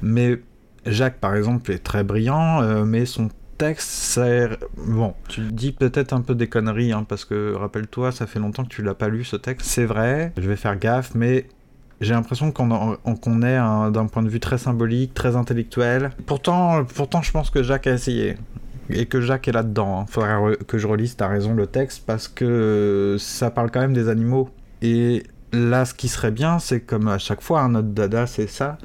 Mais 0.02 0.40
Jacques, 0.86 1.18
par 1.18 1.34
exemple, 1.34 1.70
est 1.72 1.78
très 1.82 2.04
brillant, 2.04 2.62
euh, 2.62 2.84
mais 2.84 3.06
son 3.06 3.28
texte, 3.58 3.88
c'est. 3.88 4.50
Bon, 4.76 5.14
tu 5.28 5.40
dis 5.52 5.72
peut-être 5.72 6.12
un 6.12 6.20
peu 6.20 6.34
des 6.34 6.48
conneries, 6.48 6.92
hein, 6.92 7.04
parce 7.08 7.24
que 7.24 7.54
rappelle-toi, 7.54 8.12
ça 8.12 8.26
fait 8.26 8.38
longtemps 8.40 8.64
que 8.64 8.68
tu 8.68 8.82
l'as 8.82 8.94
pas 8.94 9.08
lu 9.08 9.24
ce 9.24 9.36
texte. 9.36 9.66
C'est 9.66 9.84
vrai, 9.86 10.32
je 10.36 10.48
vais 10.48 10.56
faire 10.56 10.78
gaffe, 10.78 11.14
mais. 11.14 11.46
J'ai 12.00 12.12
l'impression 12.12 12.50
qu'on 12.50 13.42
est 13.42 13.56
un- 13.56 13.90
d'un 13.92 14.06
point 14.06 14.22
de 14.24 14.28
vue 14.28 14.40
très 14.40 14.58
symbolique, 14.58 15.14
très 15.14 15.36
intellectuel. 15.36 16.10
Pourtant, 16.26 16.84
pourtant, 16.84 17.22
je 17.22 17.30
pense 17.30 17.50
que 17.50 17.62
Jacques 17.62 17.86
a 17.86 17.92
essayé 17.94 18.34
et 18.90 19.06
que 19.06 19.20
Jacques 19.20 19.46
est 19.46 19.52
là-dedans. 19.52 20.00
Hein. 20.00 20.06
Faudrait 20.10 20.34
re- 20.34 20.64
que 20.64 20.76
je 20.76 20.88
relise, 20.88 21.16
t'as 21.16 21.28
raison, 21.28 21.54
le 21.54 21.66
texte, 21.68 22.02
parce 22.04 22.26
que 22.26 23.16
ça 23.20 23.50
parle 23.52 23.70
quand 23.70 23.80
même 23.80 23.94
des 23.94 24.08
animaux. 24.08 24.50
Et 24.82 25.22
là, 25.54 25.84
ce 25.84 25.94
qui 25.94 26.08
serait 26.08 26.30
bien, 26.30 26.58
c'est 26.58 26.80
comme 26.80 27.08
à 27.08 27.18
chaque 27.18 27.40
fois, 27.40 27.62
hein, 27.62 27.70
notre 27.70 27.88
dada, 27.88 28.26
c'est 28.26 28.46
ça, 28.46 28.78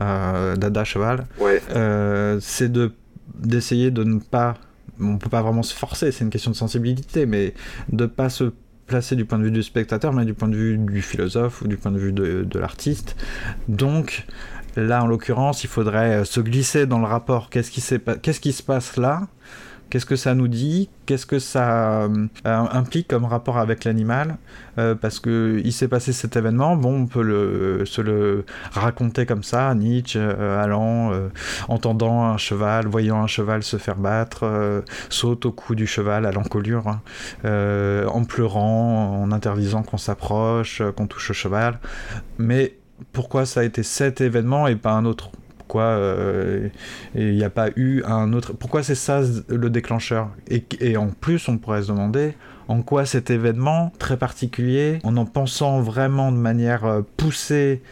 euh, 0.00 0.56
dada 0.56 0.84
cheval, 0.84 1.26
ouais, 1.40 1.62
euh, 1.70 2.38
c'est 2.40 2.70
de 2.70 2.92
d'essayer 3.34 3.90
de 3.90 4.04
ne 4.04 4.18
pas, 4.18 4.54
on 5.00 5.18
peut 5.18 5.28
pas 5.28 5.42
vraiment 5.42 5.62
se 5.62 5.74
forcer, 5.74 6.12
c'est 6.12 6.24
une 6.24 6.30
question 6.30 6.50
de 6.50 6.56
sensibilité, 6.56 7.26
mais 7.26 7.54
de 7.90 8.06
pas 8.06 8.30
se 8.30 8.52
placer 8.86 9.16
du 9.16 9.24
point 9.24 9.38
de 9.38 9.44
vue 9.44 9.50
du 9.50 9.62
spectateur, 9.62 10.12
mais 10.12 10.24
du 10.24 10.32
point 10.32 10.48
de 10.48 10.56
vue 10.56 10.78
du 10.78 11.02
philosophe 11.02 11.62
ou 11.62 11.68
du 11.68 11.76
point 11.76 11.90
de 11.90 11.98
vue 11.98 12.12
de, 12.12 12.44
de 12.44 12.58
l'artiste. 12.58 13.16
Donc 13.68 14.26
là, 14.76 15.02
en 15.02 15.06
l'occurrence, 15.06 15.64
il 15.64 15.68
faudrait 15.68 16.24
se 16.24 16.40
glisser 16.40 16.86
dans 16.86 16.98
le 16.98 17.06
rapport. 17.06 17.50
Qui, 17.50 17.60
qu'est-ce 18.22 18.40
qui 18.40 18.52
se 18.52 18.62
passe 18.62 18.96
là? 18.96 19.26
Qu'est-ce 19.88 20.06
que 20.06 20.16
ça 20.16 20.34
nous 20.34 20.48
dit? 20.48 20.88
Qu'est-ce 21.06 21.26
que 21.26 21.38
ça 21.38 22.02
euh, 22.02 22.26
implique 22.44 23.06
comme 23.06 23.24
rapport 23.24 23.58
avec 23.58 23.84
l'animal? 23.84 24.36
Euh, 24.78 24.94
Parce 24.96 25.20
que 25.20 25.60
il 25.64 25.72
s'est 25.72 25.86
passé 25.86 26.12
cet 26.12 26.36
événement, 26.36 26.76
bon, 26.76 27.02
on 27.02 27.06
peut 27.06 27.22
le, 27.22 27.84
se 27.86 28.00
le 28.00 28.44
raconter 28.72 29.26
comme 29.26 29.44
ça, 29.44 29.74
Nietzsche 29.74 30.18
euh, 30.18 30.62
allant, 30.62 31.12
entendant 31.68 32.24
un 32.24 32.36
cheval, 32.36 32.86
voyant 32.88 33.22
un 33.22 33.26
cheval 33.28 33.62
se 33.62 33.76
faire 33.76 33.96
battre, 33.96 34.82
saute 35.08 35.46
au 35.46 35.52
cou 35.52 35.74
du 35.74 35.86
cheval 35.86 36.26
à 36.26 36.32
l'encolure, 36.32 36.88
hein, 36.88 37.00
en 38.08 38.24
pleurant, 38.24 39.22
en 39.22 39.30
interdisant 39.30 39.82
qu'on 39.82 39.98
s'approche, 39.98 40.82
qu'on 40.96 41.06
touche 41.06 41.30
au 41.30 41.34
cheval. 41.34 41.78
Mais 42.38 42.76
pourquoi 43.12 43.46
ça 43.46 43.60
a 43.60 43.64
été 43.64 43.82
cet 43.82 44.20
événement 44.20 44.66
et 44.66 44.76
pas 44.76 44.92
un 44.92 45.04
autre? 45.04 45.30
Pourquoi 45.66 45.98
il 47.14 47.34
n'y 47.34 47.44
a 47.44 47.50
pas 47.50 47.68
eu 47.76 48.02
un 48.04 48.32
autre. 48.32 48.52
Pourquoi 48.52 48.82
c'est 48.82 48.94
ça 48.94 49.20
le 49.48 49.70
déclencheur? 49.70 50.30
Et, 50.48 50.96
en 50.96 51.08
plus, 51.08 51.48
on 51.48 51.58
pourrait 51.58 51.82
se 51.82 51.88
demander 51.88 52.34
en 52.68 52.82
quoi 52.82 53.06
cet 53.06 53.30
événement 53.30 53.92
très 53.98 54.16
particulier, 54.16 54.98
en 55.04 55.16
en 55.16 55.24
pensant 55.24 55.80
vraiment 55.80 56.32
de 56.32 56.36
manière 56.36 57.02
poussée, 57.16 57.82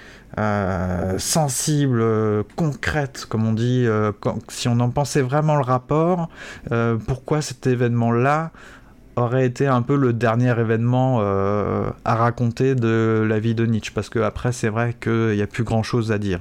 sensible, 1.18 2.04
concrète, 2.56 3.26
comme 3.28 3.46
on 3.46 3.52
dit, 3.52 3.86
si 4.48 4.68
on 4.68 4.78
en 4.80 4.90
pensait 4.90 5.22
vraiment 5.22 5.56
le 5.56 5.64
rapport, 5.64 6.28
pourquoi 7.06 7.42
cet 7.42 7.66
événement-là 7.66 8.52
aurait 9.16 9.46
été 9.46 9.66
un 9.66 9.82
peu 9.82 9.96
le 9.96 10.12
dernier 10.12 10.58
événement 10.58 11.18
euh, 11.20 11.88
à 12.04 12.14
raconter 12.16 12.74
de 12.74 13.24
la 13.26 13.38
vie 13.38 13.54
de 13.54 13.66
Nietzsche, 13.66 13.92
parce 13.94 14.08
que 14.08 14.18
après 14.18 14.52
c'est 14.52 14.68
vrai 14.68 14.94
qu'il 14.98 15.34
n'y 15.34 15.42
a 15.42 15.46
plus 15.46 15.64
grand 15.64 15.82
chose 15.82 16.12
à 16.12 16.18
dire. 16.18 16.40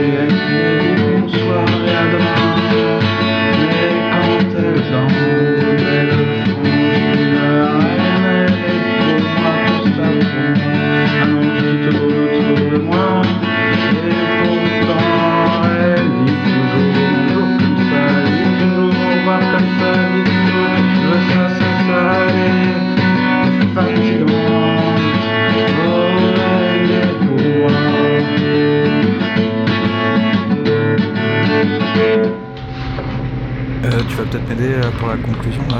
peut-être 34.47 34.59
m'aider 34.59 34.73
euh, 34.75 34.91
pour 34.99 35.07
la 35.09 35.15
conclusion 35.17 35.61
là 35.69 35.77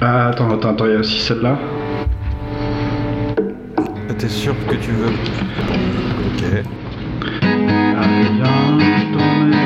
Ah, 0.00 0.28
attends, 0.28 0.50
attends, 0.52 0.70
attends, 0.70 0.86
il 0.86 0.92
y 0.92 0.96
a 0.96 0.98
aussi 0.98 1.20
celle-là. 1.20 1.58
Euh, 3.38 4.14
T'es 4.18 4.28
sûr 4.28 4.54
que 4.66 4.74
tu 4.76 4.90
veux? 4.92 5.08
Ok. 5.08 6.44
Allez, 7.42 8.28
viens, 8.34 9.61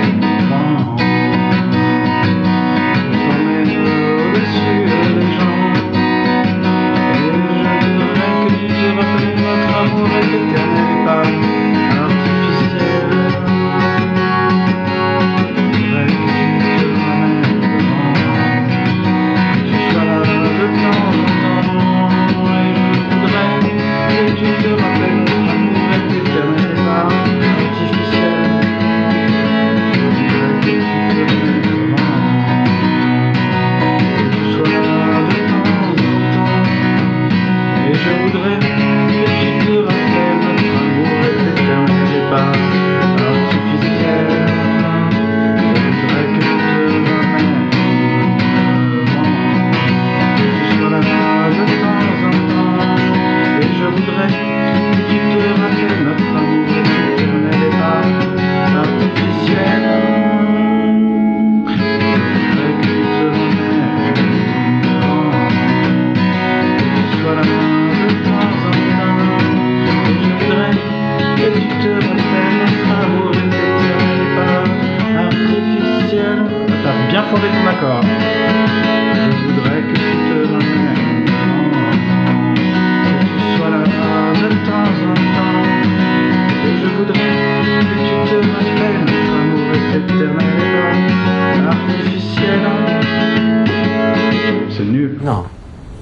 C'est 94.71 94.85
nul. 94.85 95.19
Non, 95.23 95.45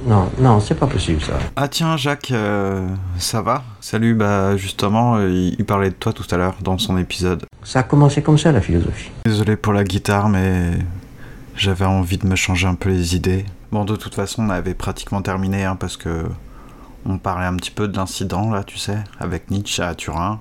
non, 0.07 0.31
non, 0.39 0.61
c'est 0.61 0.75
pas 0.75 0.87
possible 0.87 1.21
ça. 1.23 1.35
Ah 1.57 1.69
tiens 1.69 1.97
Jacques, 1.97 2.33
euh, 2.33 2.89
ça 3.19 3.41
va? 3.41 3.63
Salut, 3.81 4.15
bah 4.15 4.57
justement, 4.57 5.21
il, 5.21 5.55
il 5.59 5.65
parlait 5.65 5.91
de 5.91 5.95
toi 5.95 6.13
tout 6.13 6.27
à 6.31 6.37
l'heure 6.37 6.57
dans 6.61 6.79
son 6.79 6.99
épisode. 6.99 7.45
Ça 7.63 7.81
a 7.81 7.83
commencé 7.85 8.23
comme 8.23 8.37
ça 8.37 8.53
la 8.53 8.61
philosophie. 8.61 9.11
Désolé 9.25 9.57
pour 9.57 9.73
la 9.73 9.85
guitare, 9.85 10.29
mais 10.29 10.73
j'avais 11.57 11.85
envie 11.85 12.19
de 12.19 12.27
me 12.27 12.35
changer 12.37 12.67
un 12.67 12.75
peu 12.75 12.91
les 12.91 13.15
idées. 13.17 13.47
Bon, 13.71 13.85
de 13.85 13.97
toute 13.97 14.15
façon, 14.15 14.43
on 14.45 14.51
avait 14.51 14.75
pratiquement 14.75 15.23
terminé, 15.23 15.65
hein, 15.65 15.77
parce 15.77 15.97
que 15.97 16.25
on 17.07 17.19
parlait 17.19 17.47
un 17.47 17.57
petit 17.57 17.71
peu 17.71 17.87
de 17.87 17.97
l'incident, 17.97 18.51
là, 18.51 18.65
tu 18.65 18.79
sais, 18.79 18.99
avec 19.21 19.51
Nietzsche 19.51 19.83
à 19.83 19.95
Turin, 19.95 20.41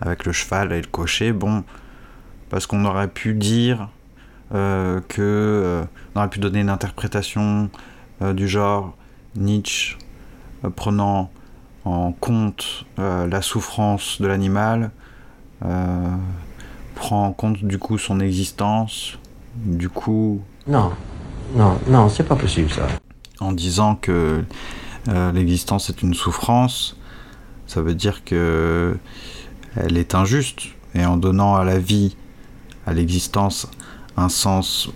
avec 0.00 0.24
le 0.24 0.32
cheval 0.32 0.72
et 0.72 0.80
le 0.80 0.86
cocher. 0.86 1.32
Bon, 1.32 1.64
parce 2.50 2.66
qu'on 2.66 2.84
aurait 2.84 3.08
pu 3.08 3.34
dire 3.34 3.88
euh, 4.54 5.00
que... 5.08 5.20
euh, 5.20 5.84
on 6.14 6.20
aurait 6.20 6.30
pu 6.30 6.38
donner 6.38 6.60
une 6.60 6.70
interprétation 6.70 7.70
euh, 8.22 8.32
du 8.32 8.48
genre 8.48 8.94
Nietzsche 9.36 9.96
prenant 10.74 11.30
en 11.84 12.12
compte 12.12 12.84
la 12.98 13.40
souffrance 13.42 14.20
de 14.20 14.26
l'animal, 14.26 14.90
prend 15.60 17.26
en 17.26 17.32
compte 17.32 17.62
du 17.64 17.78
coup 17.78 17.96
son 17.96 18.18
existence, 18.20 19.18
du 19.54 19.88
coup 19.88 20.42
Non, 20.66 20.90
non, 21.54 21.78
non, 21.86 22.08
c'est 22.08 22.24
pas 22.24 22.34
possible 22.34 22.70
ça. 22.70 22.88
en 23.40 23.52
disant 23.52 23.94
que 23.94 24.42
euh, 25.08 25.32
l'existence 25.32 25.88
est 25.90 26.02
une 26.02 26.14
souffrance, 26.14 26.96
ça 27.66 27.80
veut 27.80 27.94
dire 27.94 28.24
que 28.24 28.98
elle 29.76 29.96
est 29.96 30.14
injuste. 30.16 30.62
Et 30.94 31.06
en 31.06 31.16
donnant 31.16 31.54
à 31.54 31.64
la 31.64 31.78
vie, 31.78 32.16
à 32.88 32.92
l'existence 32.94 33.68
un 34.16 34.28
sens 34.28 34.90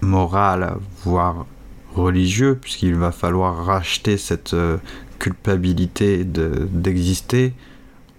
moral, 0.00 0.76
voire 1.04 1.46
religieux, 1.94 2.58
puisqu'il 2.60 2.94
va 2.94 3.12
falloir 3.12 3.64
racheter 3.64 4.16
cette 4.18 4.54
euh, 4.54 4.78
culpabilité 5.18 6.24
de- 6.24 6.68
d'exister. 6.70 7.54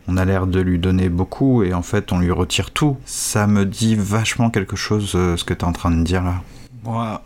On 0.07 0.17
a 0.17 0.25
l'air 0.25 0.47
de 0.47 0.59
lui 0.61 0.79
donner 0.79 1.09
beaucoup 1.09 1.63
et 1.63 1.73
en 1.73 1.81
fait 1.81 2.11
on 2.11 2.19
lui 2.19 2.31
retire 2.31 2.71
tout. 2.71 2.97
Ça 3.05 3.45
me 3.47 3.65
dit 3.65 3.95
vachement 3.95 4.49
quelque 4.49 4.75
chose 4.75 5.11
euh, 5.15 5.35
ce 5.37 5.43
que 5.43 5.53
tu 5.53 5.61
es 5.61 5.65
en 5.65 5.73
train 5.73 5.91
de 5.91 6.03
dire 6.03 6.23
là. 6.23 6.41
Moi, 6.83 7.23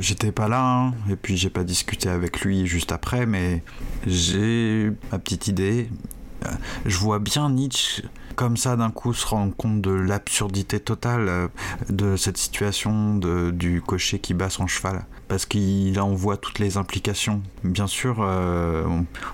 j'étais 0.00 0.32
pas 0.32 0.48
là 0.48 0.62
hein, 0.64 0.94
et 1.10 1.16
puis 1.16 1.36
j'ai 1.36 1.50
pas 1.50 1.64
discuté 1.64 2.08
avec 2.08 2.40
lui 2.42 2.66
juste 2.66 2.92
après, 2.92 3.26
mais 3.26 3.62
j'ai 4.06 4.92
ma 5.10 5.18
petite 5.18 5.48
idée. 5.48 5.90
Euh, 6.46 6.48
Je 6.86 6.96
vois 6.98 7.18
bien 7.18 7.50
Nietzsche 7.50 8.02
comme 8.40 8.56
ça 8.56 8.74
d'un 8.74 8.90
coup 8.90 9.12
se 9.12 9.26
rendre 9.26 9.54
compte 9.54 9.82
de 9.82 9.90
l'absurdité 9.90 10.80
totale 10.80 11.28
euh, 11.28 11.48
de 11.90 12.16
cette 12.16 12.38
situation 12.38 13.14
de, 13.14 13.50
du 13.50 13.82
cocher 13.82 14.18
qui 14.18 14.32
bat 14.32 14.48
son 14.48 14.66
cheval 14.66 15.04
parce 15.28 15.44
qu'il 15.44 16.00
en 16.00 16.14
voit 16.14 16.38
toutes 16.38 16.58
les 16.58 16.78
implications. 16.78 17.42
Bien 17.64 17.86
sûr, 17.86 18.20
euh, 18.20 18.86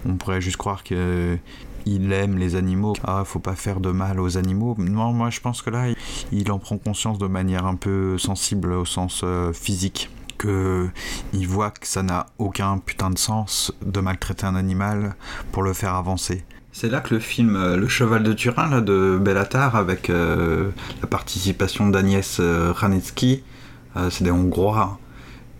on, 0.04 0.14
pourrait 0.16 0.40
juste 0.40 0.56
croire 0.56 0.82
que 0.82 1.38
il 1.84 2.12
aime 2.12 2.36
les 2.36 2.56
animaux. 2.56 2.94
Ah, 3.04 3.22
faut 3.24 3.38
pas 3.38 3.54
faire 3.54 3.78
de 3.78 3.92
mal 3.92 4.18
aux 4.18 4.38
animaux. 4.38 4.74
Non, 4.76 5.12
moi 5.12 5.30
je 5.30 5.38
pense 5.38 5.62
que 5.62 5.70
là, 5.70 5.84
il, 6.32 6.50
en 6.50 6.58
prend 6.58 6.76
conscience 6.76 7.18
de 7.18 7.28
manière 7.28 7.64
un 7.64 7.76
peu 7.76 8.18
sensible 8.18 8.72
au 8.72 8.84
sens 8.84 9.24
physique 9.52 10.10
que 10.36 10.90
il 11.32 11.46
voit 11.46 11.70
que 11.70 11.86
ça 11.86 12.02
n'a 12.02 12.26
aucun 12.38 12.78
putain 12.78 13.10
de 13.10 13.18
sens 13.18 13.72
de 13.82 14.00
maltraiter 14.00 14.46
un 14.46 14.56
animal 14.56 15.14
pour 15.52 15.62
le 15.62 15.72
faire 15.74 15.94
avancer. 15.94 16.44
C'est 16.78 16.90
là 16.90 17.00
que 17.00 17.14
le 17.14 17.20
film 17.20 17.74
Le 17.74 17.88
Cheval 17.88 18.22
de 18.22 18.34
Turin 18.34 18.68
là, 18.68 18.82
de 18.82 19.18
Bellatar, 19.18 19.76
avec 19.76 20.08
la 20.08 21.06
participation 21.08 21.88
d'Agnès 21.88 22.38
Ranetsky, 22.38 23.42
c'est 24.10 24.24
des 24.24 24.30
Hongrois, 24.30 24.98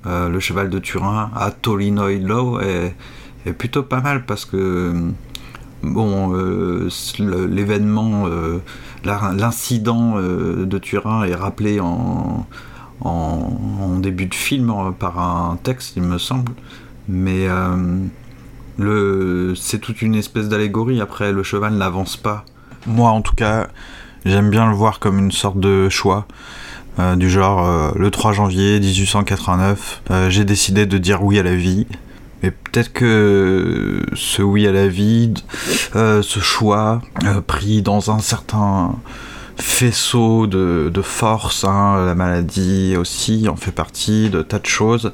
hein. 0.05 0.29
Le 0.29 0.39
Cheval 0.41 0.69
de 0.69 0.79
Turin 0.79 1.31
à 1.35 1.53
Tolinoïlo 1.53 2.61
est, 2.61 2.95
est 3.47 3.53
plutôt 3.55 3.83
pas 3.83 4.03
mal 4.03 4.27
parce 4.27 4.45
que 4.45 4.93
bon, 5.83 6.37
l'événement, 7.19 8.29
l'incident 9.03 10.21
de 10.21 10.79
Turin 10.79 11.25
est 11.25 11.35
rappelé 11.35 11.81
en, 11.81 12.47
en, 13.01 13.99
début 14.01 14.27
de 14.27 14.35
film 14.35 14.93
par 14.99 15.19
un 15.19 15.57
texte, 15.63 15.97
il 15.97 16.03
me 16.03 16.19
semble. 16.19 16.53
Mais 17.09 17.49
c'est 18.79 19.79
toute 19.81 20.03
une 20.03 20.15
espèce 20.15 20.49
d'allégorie. 20.49 21.01
Après, 21.01 21.33
le 21.33 21.43
cheval 21.43 21.75
n'avance 21.75 22.17
pas. 22.17 22.45
Moi, 22.87 23.11
en 23.11 23.23
tout 23.23 23.35
cas, 23.35 23.69
j'aime 24.25 24.51
bien 24.51 24.69
le 24.69 24.75
voir 24.75 24.99
comme 24.99 25.19
une 25.19 25.33
sorte 25.33 25.59
de 25.59 25.89
choix. 25.89 26.27
du 27.17 27.29
genre, 27.29 27.95
le 27.97 28.11
3 28.11 28.33
janvier 28.33 28.81
1889, 28.81 30.03
j'ai 30.29 30.45
décidé 30.45 30.87
de 30.87 30.99
dire 30.99 31.23
oui 31.23 31.39
à 31.39 31.43
la 31.43 31.55
vie. 31.55 31.87
Mais 32.43 32.51
peut-être 32.51 32.93
que 32.93 34.05
ce 34.15 34.43
oui 34.43 34.67
à 34.67 34.73
la 34.73 34.89
vie, 34.89 35.33
euh, 35.95 36.23
ce 36.23 36.41
choix 36.41 37.01
euh, 37.25 37.41
pris 37.41 37.83
dans 37.83 38.11
un 38.11 38.19
certain 38.19 38.95
faisceau 39.59 40.47
de, 40.47 40.91
force, 41.03 41.65
hein, 41.65 42.05
la 42.05 42.15
maladie 42.15 42.95
aussi 42.99 43.49
en 43.49 43.57
fait 43.57 43.71
partie, 43.71 44.29
de 44.29 44.43
tas 44.43 44.59
de 44.59 44.67
choses, 44.67 45.13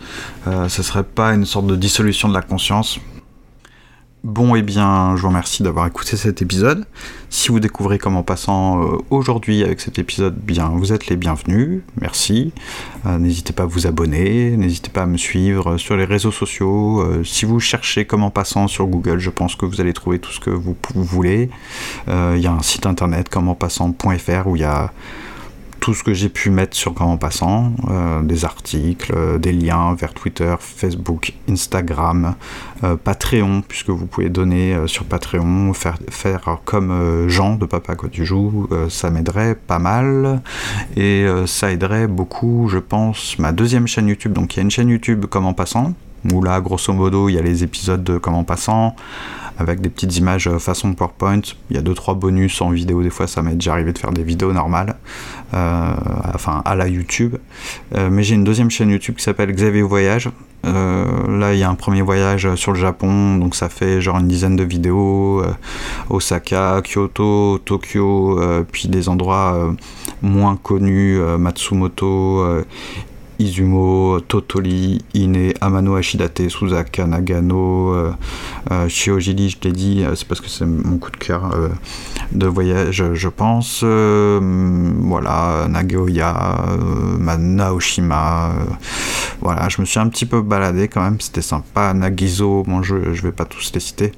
euh, 0.48 0.68
ce 0.68 0.82
serait 0.82 1.04
pas 1.04 1.32
une 1.32 1.46
sorte 1.46 1.66
de 1.66 1.76
dissolution 1.76 2.28
de 2.28 2.34
la 2.34 2.42
conscience 2.42 2.98
Bon, 4.24 4.54
et 4.54 4.60
eh 4.60 4.62
bien, 4.62 5.16
je 5.16 5.22
vous 5.22 5.28
remercie 5.28 5.64
d'avoir 5.64 5.84
écouté 5.88 6.16
cet 6.16 6.42
épisode. 6.42 6.86
Si 7.28 7.48
vous 7.48 7.58
découvrez 7.58 7.98
comment 7.98 8.22
passant 8.22 8.80
euh, 8.80 8.98
aujourd'hui 9.10 9.64
avec 9.64 9.80
cet 9.80 9.98
épisode, 9.98 10.36
bien, 10.36 10.68
vous 10.68 10.92
êtes 10.92 11.08
les 11.08 11.16
bienvenus. 11.16 11.80
Merci. 12.00 12.52
Euh, 13.04 13.18
n'hésitez 13.18 13.52
pas 13.52 13.64
à 13.64 13.66
vous 13.66 13.88
abonner, 13.88 14.56
n'hésitez 14.56 14.90
pas 14.90 15.02
à 15.02 15.06
me 15.06 15.16
suivre 15.16 15.76
sur 15.76 15.96
les 15.96 16.04
réseaux 16.04 16.30
sociaux. 16.30 17.00
Euh, 17.00 17.24
si 17.24 17.44
vous 17.46 17.58
cherchez 17.58 18.04
comment 18.04 18.30
passant 18.30 18.68
sur 18.68 18.86
Google, 18.86 19.18
je 19.18 19.30
pense 19.30 19.56
que 19.56 19.66
vous 19.66 19.80
allez 19.80 19.92
trouver 19.92 20.20
tout 20.20 20.30
ce 20.30 20.38
que 20.38 20.50
vous 20.50 20.76
voulez. 20.94 21.50
Il 22.06 22.38
y 22.38 22.46
a 22.46 22.52
un 22.52 22.62
site 22.62 22.86
internet 22.86 23.28
commentpassant.fr 23.28 24.46
où 24.46 24.54
il 24.54 24.62
y 24.62 24.64
a 24.64 24.92
tout 25.82 25.94
ce 25.94 26.04
que 26.04 26.14
j'ai 26.14 26.28
pu 26.28 26.50
mettre 26.50 26.76
sur 26.76 26.92
Grand 26.92 27.16
Passant, 27.16 27.72
euh, 27.90 28.22
des 28.22 28.44
articles, 28.44 29.12
euh, 29.16 29.36
des 29.36 29.52
liens 29.52 29.96
vers 29.96 30.14
Twitter, 30.14 30.54
Facebook, 30.60 31.32
Instagram, 31.48 32.36
euh, 32.84 32.94
Patreon, 32.94 33.64
puisque 33.66 33.90
vous 33.90 34.06
pouvez 34.06 34.28
donner 34.28 34.76
sur 34.86 35.04
Patreon, 35.04 35.72
faire, 35.74 35.98
faire 36.08 36.58
comme 36.64 37.26
Jean 37.28 37.56
de 37.56 37.66
Papa 37.66 37.96
Quoi 37.96 38.10
tu 38.10 38.24
joues, 38.24 38.68
ça 38.88 39.10
m'aiderait 39.10 39.56
pas 39.56 39.80
mal, 39.80 40.40
et 40.96 41.26
ça 41.46 41.72
aiderait 41.72 42.06
beaucoup, 42.06 42.68
je 42.70 42.78
pense, 42.78 43.36
ma 43.40 43.50
deuxième 43.50 43.88
chaîne 43.88 44.06
YouTube. 44.06 44.32
Donc 44.32 44.54
il 44.54 44.58
y 44.58 44.60
a 44.60 44.62
une 44.62 44.70
chaîne 44.70 44.88
YouTube 44.88 45.26
comme 45.26 45.46
en 45.46 45.52
passant, 45.52 45.94
où 46.32 46.42
là, 46.42 46.60
grosso 46.60 46.92
modo, 46.92 47.28
il 47.28 47.34
y 47.34 47.38
a 47.38 47.42
les 47.42 47.64
épisodes 47.64 48.04
de 48.04 48.18
Comme 48.18 48.34
en 48.34 48.44
passant, 48.44 48.94
avec 49.62 49.80
des 49.80 49.88
petites 49.88 50.16
images 50.16 50.46
euh, 50.48 50.58
façon 50.58 50.92
PowerPoint. 50.92 51.40
Il 51.70 51.76
y 51.76 51.78
a 51.78 51.82
2-3 51.82 52.18
bonus 52.18 52.60
en 52.60 52.70
vidéo, 52.70 53.02
des 53.02 53.10
fois 53.10 53.26
ça 53.26 53.42
m'est 53.42 53.54
déjà 53.54 53.72
arrivé 53.72 53.92
de 53.92 53.98
faire 53.98 54.12
des 54.12 54.22
vidéos 54.24 54.52
normales, 54.52 54.96
euh, 55.54 55.94
enfin 56.34 56.62
à 56.64 56.74
la 56.74 56.88
YouTube. 56.88 57.36
Euh, 57.94 58.08
mais 58.10 58.22
j'ai 58.22 58.34
une 58.34 58.44
deuxième 58.44 58.70
chaîne 58.70 58.90
YouTube 58.90 59.16
qui 59.16 59.24
s'appelle 59.24 59.52
Xavier 59.52 59.82
Voyage. 59.82 60.28
là, 60.64 61.54
il 61.54 61.58
y 61.58 61.64
a 61.64 61.70
un 61.70 61.74
premier 61.74 62.02
voyage 62.02 62.54
sur 62.54 62.72
le 62.72 62.78
Japon, 62.78 63.36
donc 63.36 63.54
ça 63.56 63.68
fait 63.68 64.00
genre 64.00 64.18
une 64.18 64.28
dizaine 64.28 64.54
de 64.54 64.64
vidéos. 64.64 65.42
Osaka, 66.08 66.82
Kyoto, 66.82 67.58
Tokyo, 67.58 68.40
puis 68.70 68.88
des 68.88 69.08
endroits 69.08 69.74
moins 70.22 70.56
connus, 70.56 71.18
Matsumoto 71.38 72.64
Izumo, 73.42 74.20
Totoli, 74.20 75.02
Ine, 75.14 75.52
Amano 75.60 75.96
Ashidate, 75.96 76.48
Suzaka, 76.48 77.06
Nagano, 77.06 77.92
euh, 77.92 78.12
euh 78.70 78.88
Shiojiri, 78.88 79.50
je 79.50 79.56
l'ai 79.64 79.72
dit, 79.72 80.04
euh, 80.04 80.14
c'est 80.14 80.28
parce 80.28 80.40
que 80.40 80.48
c'est 80.48 80.64
mon 80.64 80.98
coup 80.98 81.10
de 81.10 81.16
cœur 81.16 81.50
euh, 81.52 81.68
de 82.30 82.46
voyage, 82.46 83.02
je 83.14 83.28
pense. 83.28 83.82
voilà, 83.82 85.66
Nagoya, 85.68 86.66
Naoshima. 87.18 88.52
voilà, 89.40 89.68
je 89.68 89.80
me 89.80 89.86
suis 89.86 89.98
un 89.98 90.08
petit 90.08 90.26
peu 90.26 90.40
baladé 90.40 90.86
quand 90.86 91.02
même, 91.02 91.20
c'était 91.20 91.42
sympa. 91.42 91.92
Nagizo, 91.94 92.62
bon, 92.62 92.82
je, 92.82 93.12
je 93.12 93.22
vais 93.22 93.32
pas 93.32 93.44
tous 93.44 93.72
les 93.74 93.80
citer. 93.80 94.12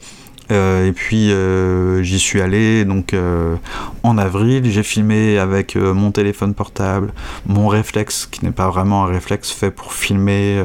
Euh, 0.50 0.88
et 0.88 0.92
puis 0.92 1.32
euh, 1.32 2.02
j'y 2.02 2.18
suis 2.18 2.40
allé 2.40 2.84
donc 2.84 3.14
euh, 3.14 3.56
en 4.02 4.18
avril. 4.18 4.70
J'ai 4.70 4.82
filmé 4.82 5.38
avec 5.38 5.76
mon 5.76 6.10
téléphone 6.10 6.54
portable, 6.54 7.12
mon 7.46 7.68
réflexe 7.68 8.26
qui 8.26 8.44
n'est 8.44 8.52
pas 8.52 8.68
vraiment 8.68 9.04
un 9.04 9.08
réflexe 9.08 9.50
fait 9.50 9.70
pour 9.70 9.92
filmer. 9.92 10.62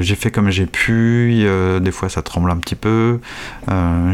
j'ai 0.00 0.14
fait 0.14 0.30
comme 0.30 0.50
j'ai 0.50 0.66
pu. 0.66 1.44
des 1.80 1.92
fois 1.92 2.08
ça 2.08 2.22
tremble 2.22 2.50
un 2.50 2.56
petit 2.56 2.74
peu. 2.74 3.18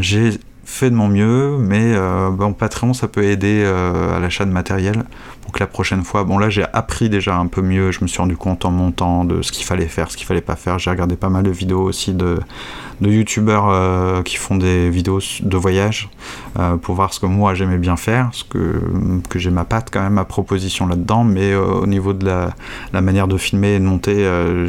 j'ai 0.01 0.31
fait 0.65 0.89
de 0.89 0.95
mon 0.95 1.07
mieux, 1.07 1.57
mais 1.57 1.95
bon 2.31 2.53
Patreon 2.53 2.93
ça 2.93 3.07
peut 3.07 3.23
aider 3.23 3.65
à 3.65 4.19
l'achat 4.19 4.45
de 4.45 4.51
matériel 4.51 5.03
la 5.57 5.67
prochaine 5.67 6.03
fois, 6.03 6.23
bon 6.23 6.37
là 6.37 6.49
j'ai 6.49 6.65
appris 6.73 7.09
déjà 7.09 7.35
un 7.35 7.47
peu 7.47 7.61
mieux, 7.61 7.91
je 7.91 8.01
me 8.01 8.07
suis 8.07 8.19
rendu 8.19 8.37
compte 8.37 8.65
en 8.65 8.71
montant 8.71 9.23
de 9.23 9.41
ce 9.41 9.51
qu'il 9.51 9.65
fallait 9.65 9.87
faire, 9.87 10.11
ce 10.11 10.17
qu'il 10.17 10.27
fallait 10.27 10.41
pas 10.41 10.55
faire. 10.55 10.77
J'ai 10.77 10.89
regardé 10.89 11.15
pas 11.15 11.29
mal 11.29 11.43
de 11.43 11.49
vidéos 11.49 11.81
aussi 11.81 12.13
de, 12.13 12.39
de 13.01 13.09
youtubeurs 13.09 13.69
euh, 13.69 14.21
qui 14.21 14.35
font 14.35 14.57
des 14.57 14.89
vidéos 14.89 15.19
de 15.41 15.57
voyage 15.57 16.09
euh, 16.59 16.77
pour 16.77 16.95
voir 16.95 17.13
ce 17.13 17.19
que 17.19 17.25
moi 17.25 17.53
j'aimais 17.53 17.77
bien 17.77 17.95
faire, 17.95 18.29
ce 18.33 18.43
que, 18.43 18.81
que 19.29 19.39
j'ai 19.39 19.51
ma 19.51 19.63
patte 19.63 19.89
quand 19.91 20.01
même, 20.01 20.13
ma 20.13 20.25
proposition 20.25 20.85
là-dedans, 20.85 21.23
mais 21.23 21.51
euh, 21.51 21.63
au 21.63 21.87
niveau 21.87 22.13
de 22.13 22.25
la, 22.25 22.53
la, 22.93 23.01
manière 23.01 23.27
de 23.27 23.37
filmer 23.37 23.75
et 23.75 23.79
de 23.79 23.85
monter, 23.85 24.15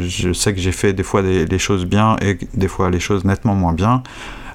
je 0.07 0.33
sais 0.33 0.53
que 0.53 0.59
j'ai 0.59 0.71
fait 0.71 0.93
des 0.93 1.03
fois 1.03 1.21
des, 1.21 1.45
des 1.45 1.59
choses 1.59 1.85
bien 1.85 2.15
et 2.21 2.37
des 2.53 2.67
fois 2.67 2.89
les 2.89 2.99
choses 2.99 3.25
nettement 3.25 3.55
moins 3.55 3.73
bien. 3.73 4.03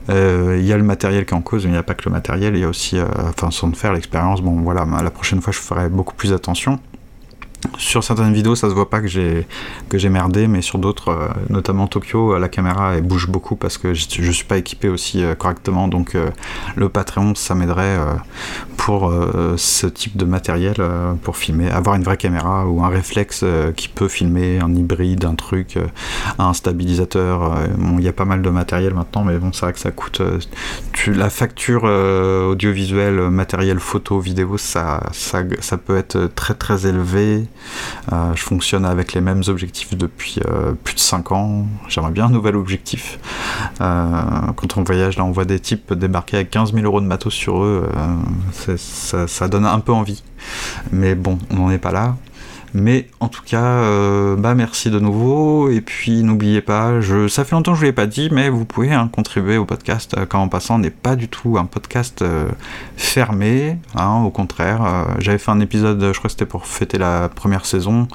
Euh, 0.08 0.56
il 0.58 0.66
y 0.66 0.72
a 0.72 0.76
le 0.76 0.82
matériel 0.82 1.26
qui 1.26 1.34
est 1.34 1.36
en 1.36 1.42
cause, 1.42 1.64
mais 1.64 1.70
il 1.70 1.74
n'y 1.74 1.78
a 1.78 1.82
pas 1.82 1.94
que 1.94 2.04
le 2.06 2.12
matériel, 2.12 2.54
il 2.54 2.60
y 2.60 2.64
a 2.64 2.68
aussi, 2.68 2.98
euh, 2.98 3.06
enfin, 3.28 3.50
sans 3.50 3.72
faire 3.72 3.92
l'expérience. 3.92 4.40
Bon, 4.40 4.60
voilà, 4.60 4.86
la 5.02 5.10
prochaine 5.10 5.40
fois, 5.40 5.52
je 5.52 5.58
ferai 5.58 5.88
beaucoup 5.88 6.14
plus 6.14 6.32
attention. 6.32 6.78
Sur 7.78 8.04
certaines 8.04 8.32
vidéos, 8.32 8.54
ça 8.54 8.68
se 8.68 8.74
voit 8.74 8.90
pas 8.90 9.00
que 9.00 9.08
j'ai 9.08 9.46
que 9.88 9.98
j'ai 9.98 10.08
merdé, 10.08 10.46
mais 10.46 10.62
sur 10.62 10.78
d'autres, 10.78 11.08
euh, 11.08 11.28
notamment 11.48 11.88
Tokyo, 11.88 12.38
la 12.38 12.48
caméra 12.48 12.94
elle 12.94 13.02
bouge 13.02 13.28
beaucoup 13.28 13.56
parce 13.56 13.76
que 13.76 13.92
je, 13.92 14.06
je 14.08 14.30
suis 14.30 14.44
pas 14.44 14.58
équipé 14.58 14.88
aussi 14.88 15.24
correctement. 15.36 15.88
Donc 15.88 16.16
le 16.76 16.88
Patreon, 16.88 17.34
ça 17.34 17.56
m'aiderait 17.56 17.98
pour 18.86 19.12
ce 19.56 19.88
type 19.88 20.16
de 20.16 20.24
matériel 20.24 20.76
pour 21.24 21.36
filmer, 21.36 21.68
avoir 21.68 21.96
une 21.96 22.04
vraie 22.04 22.16
caméra 22.16 22.68
ou 22.68 22.84
un 22.84 22.88
réflexe 22.88 23.44
qui 23.74 23.88
peut 23.88 24.06
filmer, 24.06 24.60
un 24.60 24.72
hybride, 24.76 25.24
un 25.24 25.34
truc, 25.34 25.76
un 26.38 26.52
stabilisateur. 26.52 27.56
bon, 27.76 27.98
il 27.98 28.04
y 28.04 28.08
a 28.08 28.12
pas 28.12 28.24
mal 28.24 28.42
de 28.42 28.48
matériel 28.48 28.94
maintenant, 28.94 29.24
mais 29.24 29.38
bon, 29.38 29.52
c'est 29.52 29.62
vrai 29.62 29.72
que 29.72 29.80
ça 29.80 29.90
coûte. 29.90 30.22
La 31.08 31.30
facture 31.30 31.82
audiovisuelle, 31.82 33.28
matériel 33.28 33.80
photo, 33.80 34.20
vidéo, 34.20 34.56
ça, 34.56 35.00
ça, 35.10 35.42
ça 35.58 35.78
peut 35.78 35.96
être 35.96 36.30
très 36.36 36.54
très 36.54 36.86
élevé. 36.86 37.46
Euh, 38.12 38.34
je 38.34 38.42
fonctionne 38.42 38.84
avec 38.84 39.12
les 39.14 39.20
mêmes 39.20 39.42
objectifs 39.48 39.96
depuis 39.96 40.40
euh, 40.46 40.72
plus 40.84 40.94
de 40.94 41.00
5 41.00 41.32
ans. 41.32 41.66
J'aimerais 41.88 42.12
bien 42.12 42.26
un 42.26 42.30
nouvel 42.30 42.56
objectif. 42.56 43.18
Euh, 43.80 44.22
quand 44.56 44.76
on 44.76 44.82
voyage, 44.82 45.16
là, 45.16 45.24
on 45.24 45.32
voit 45.32 45.44
des 45.44 45.60
types 45.60 45.92
débarquer 45.92 46.36
avec 46.36 46.50
15 46.50 46.72
000 46.72 46.84
euros 46.84 47.00
de 47.00 47.06
matos 47.06 47.32
sur 47.32 47.62
eux. 47.62 47.88
Ça, 48.78 49.48
donne 49.48 49.66
un 49.66 49.80
peu 49.80 49.92
envie. 49.92 50.22
Mais 50.92 51.14
bon, 51.14 51.38
on 51.50 51.56
n'en 51.56 51.70
est 51.70 51.78
pas 51.78 51.92
là. 51.92 52.16
Mais 52.78 53.08
en 53.20 53.28
tout 53.28 53.42
cas, 53.42 53.64
euh, 53.64 54.36
bah 54.36 54.54
merci 54.54 54.90
de 54.90 54.98
nouveau. 54.98 55.70
Et 55.70 55.80
puis 55.80 56.22
n'oubliez 56.22 56.60
pas, 56.60 57.00
ça 57.28 57.44
fait 57.44 57.54
longtemps 57.54 57.72
que 57.72 57.78
je 57.78 57.84
ne 57.84 57.86
l'ai 57.86 57.92
pas 57.94 58.06
dit, 58.06 58.28
mais 58.30 58.50
vous 58.50 58.66
pouvez 58.66 58.92
hein, 58.92 59.08
contribuer 59.10 59.56
au 59.56 59.64
podcast. 59.64 60.14
Euh, 60.18 60.26
quand 60.26 60.42
en 60.42 60.48
passant, 60.48 60.78
n'est 60.78 60.90
pas 60.90 61.16
du 61.16 61.28
tout 61.28 61.56
un 61.56 61.64
podcast 61.64 62.20
euh, 62.20 62.50
fermé. 62.98 63.78
Hein, 63.94 64.22
au 64.24 64.30
contraire, 64.30 65.06
j'avais 65.20 65.38
fait 65.38 65.50
un 65.50 65.60
épisode, 65.60 66.00
je 66.12 66.18
crois 66.18 66.28
que 66.28 66.32
c'était 66.32 66.44
pour 66.44 66.66
fêter 66.66 66.98
la 66.98 67.30
première 67.30 67.64
saison, 67.64 68.08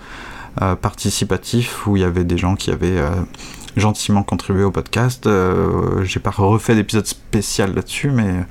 participatif, 0.82 1.88
où 1.88 1.97
il 1.97 2.02
y 2.02 2.06
avait 2.06 2.24
des 2.24 2.38
gens 2.38 2.56
qui 2.56 2.69
avaient 2.69 3.02
gentiment 3.78 4.21
contribué 4.21 4.63
au 4.63 4.71
podcast. 4.71 5.28
J'ai 6.04 6.19
pas 6.19 6.30
refait 6.30 6.76
d'épisode 6.76 7.08
spécial 7.08 7.74
là-dessus, 7.74 8.12
mais 8.12 8.45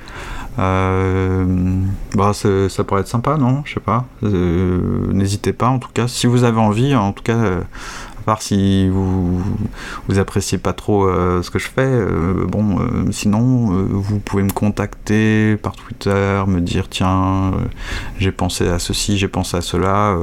bah, 0.56 2.32
ça 2.32 2.84
pourrait 2.84 3.02
être 3.02 3.08
sympa, 3.08 3.36
non? 3.36 3.62
Je 3.64 3.74
sais 3.74 3.80
pas. 3.80 4.06
Euh, 4.22 5.12
n'hésitez 5.12 5.52
pas, 5.52 5.68
en 5.68 5.78
tout 5.78 5.90
cas, 5.92 6.08
si 6.08 6.26
vous 6.26 6.44
avez 6.44 6.60
envie, 6.60 6.94
en 6.94 7.12
tout 7.12 7.22
cas, 7.22 7.36
euh, 7.36 7.60
à 8.18 8.22
part 8.22 8.42
si 8.42 8.88
vous 8.88 9.40
vous 10.08 10.18
appréciez 10.18 10.58
pas 10.58 10.74
trop 10.74 11.08
ce 11.42 11.50
que 11.50 11.58
je 11.58 11.68
fais, 11.68 12.04
bon, 12.46 12.78
sinon, 13.12 13.72
euh, 13.72 13.86
vous 13.90 14.18
pouvez 14.18 14.42
me 14.42 14.52
contacter 14.52 15.56
par 15.56 15.74
Twitter, 15.74 16.42
me 16.46 16.60
dire 16.60 16.88
tiens, 16.88 17.52
j'ai 18.18 18.32
pensé 18.32 18.68
à 18.68 18.78
ceci, 18.78 19.16
j'ai 19.16 19.28
pensé 19.28 19.56
à 19.56 19.62
cela. 19.62 20.16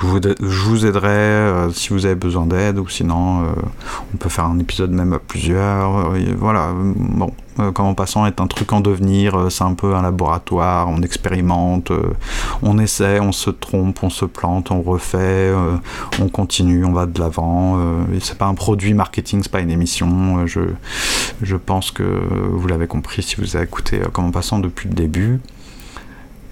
Je 0.00 0.06
vous, 0.06 0.86
aiderai 0.86 1.70
si 1.74 1.90
vous 1.90 2.06
avez 2.06 2.14
besoin 2.14 2.46
d'aide, 2.46 2.78
ou 2.78 2.88
sinon, 2.88 3.44
on 4.14 4.16
peut 4.16 4.30
faire 4.30 4.46
un 4.46 4.58
épisode 4.58 4.90
même 4.92 5.12
à 5.12 5.18
plusieurs. 5.18 6.14
voilà, 6.38 6.72
bon, 6.74 7.32
euh, 7.60 7.72
Comment 7.72 7.94
passant 7.94 8.26
est 8.26 8.40
un 8.40 8.46
truc 8.46 8.72
en 8.72 8.80
devenir, 8.80 9.34
euh, 9.34 9.50
c'est 9.50 9.64
un 9.64 9.74
peu 9.74 9.94
un 9.94 10.02
laboratoire, 10.02 10.88
on 10.88 11.02
expérimente, 11.02 11.90
euh, 11.90 12.12
on 12.62 12.78
essaie, 12.78 13.20
on 13.20 13.32
se 13.32 13.50
trompe, 13.50 14.02
on 14.02 14.10
se 14.10 14.24
plante, 14.24 14.70
on 14.70 14.82
refait, 14.82 15.52
on 16.20 16.28
continue, 16.28 16.84
on 16.84 16.92
va 16.92 17.06
de 17.06 17.18
l'avant. 17.20 17.78
c'est 18.20 18.38
pas 18.38 18.46
un 18.46 18.54
produit 18.54 18.94
marketing, 18.94 19.40
c'est 19.42 19.52
pas 19.52 19.60
une 19.60 19.70
émission. 19.70 20.46
je, 20.46 20.60
je 21.42 21.56
pense 21.56 21.90
que 21.90 22.02
vous 22.52 22.66
l'avez 22.68 22.86
compris 22.86 23.22
si 23.22 23.36
vous 23.36 23.56
avez 23.56 23.64
écouté 23.64 24.00
Comment 24.12 24.30
passant 24.30 24.58
depuis 24.58 24.88
le 24.88 24.94
début. 24.94 25.40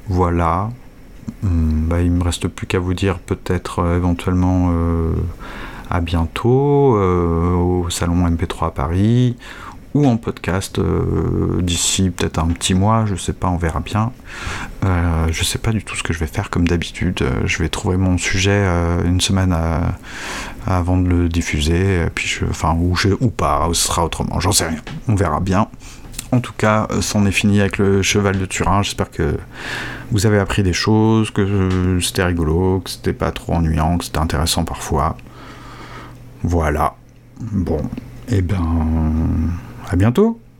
Voilà. 0.08 0.70
Hum, 1.44 1.86
bah, 1.88 2.00
il 2.00 2.10
me 2.10 2.22
reste 2.22 2.48
plus 2.48 2.66
qu'à 2.66 2.78
vous 2.78 2.94
dire 2.94 3.18
peut-être 3.18 3.84
éventuellement 3.94 4.72
à 5.90 6.00
bientôt 6.00 6.96
au 6.98 7.86
salon 7.90 8.28
MP3 8.28 8.68
à 8.68 8.70
Paris 8.70 9.36
ou 9.94 10.06
en 10.06 10.16
podcast 10.16 10.78
euh, 10.78 11.60
d'ici 11.62 12.10
peut-être 12.10 12.38
un 12.38 12.48
petit 12.48 12.74
mois, 12.74 13.04
je 13.06 13.14
sais 13.14 13.32
pas, 13.32 13.48
on 13.48 13.56
verra 13.56 13.80
bien. 13.80 14.12
Euh, 14.84 15.26
je 15.30 15.44
sais 15.44 15.58
pas 15.58 15.72
du 15.72 15.82
tout 15.82 15.96
ce 15.96 16.02
que 16.02 16.12
je 16.12 16.18
vais 16.18 16.26
faire 16.26 16.50
comme 16.50 16.68
d'habitude. 16.68 17.22
Euh, 17.22 17.42
je 17.44 17.58
vais 17.58 17.68
trouver 17.68 17.96
mon 17.96 18.18
sujet 18.18 18.66
une 19.04 19.20
semaine 19.20 19.56
avant 20.66 20.98
de 20.98 21.08
le 21.08 21.28
diffuser, 21.28 22.06
puis 22.14 22.40
enfin 22.48 22.76
ou, 22.78 22.94
je, 22.94 23.08
ou 23.20 23.30
pas, 23.30 23.68
ce 23.72 23.88
sera 23.88 24.04
autrement, 24.04 24.40
j'en 24.40 24.52
sais 24.52 24.66
rien. 24.66 24.80
On 25.08 25.14
verra 25.14 25.40
bien. 25.40 25.68
En 26.30 26.40
tout 26.40 26.52
cas, 26.56 26.88
c'en 27.00 27.24
est 27.24 27.32
fini 27.32 27.60
avec 27.60 27.78
le 27.78 28.02
cheval 28.02 28.38
de 28.38 28.44
Turin. 28.44 28.82
J'espère 28.82 29.10
que 29.10 29.38
vous 30.10 30.26
avez 30.26 30.38
appris 30.38 30.62
des 30.62 30.72
choses, 30.72 31.30
que 31.30 31.98
c'était 32.02 32.24
rigolo, 32.24 32.80
que 32.80 32.90
c'était 32.90 33.12
pas 33.12 33.30
trop 33.30 33.54
ennuyant, 33.54 33.98
que 33.98 34.04
c'était 34.04 34.18
intéressant 34.18 34.64
parfois. 34.64 35.16
Voilà. 36.42 36.94
Bon, 37.40 37.78
et 38.28 38.38
eh 38.38 38.42
ben 38.42 38.60
à 39.88 39.96
bientôt 39.96 40.40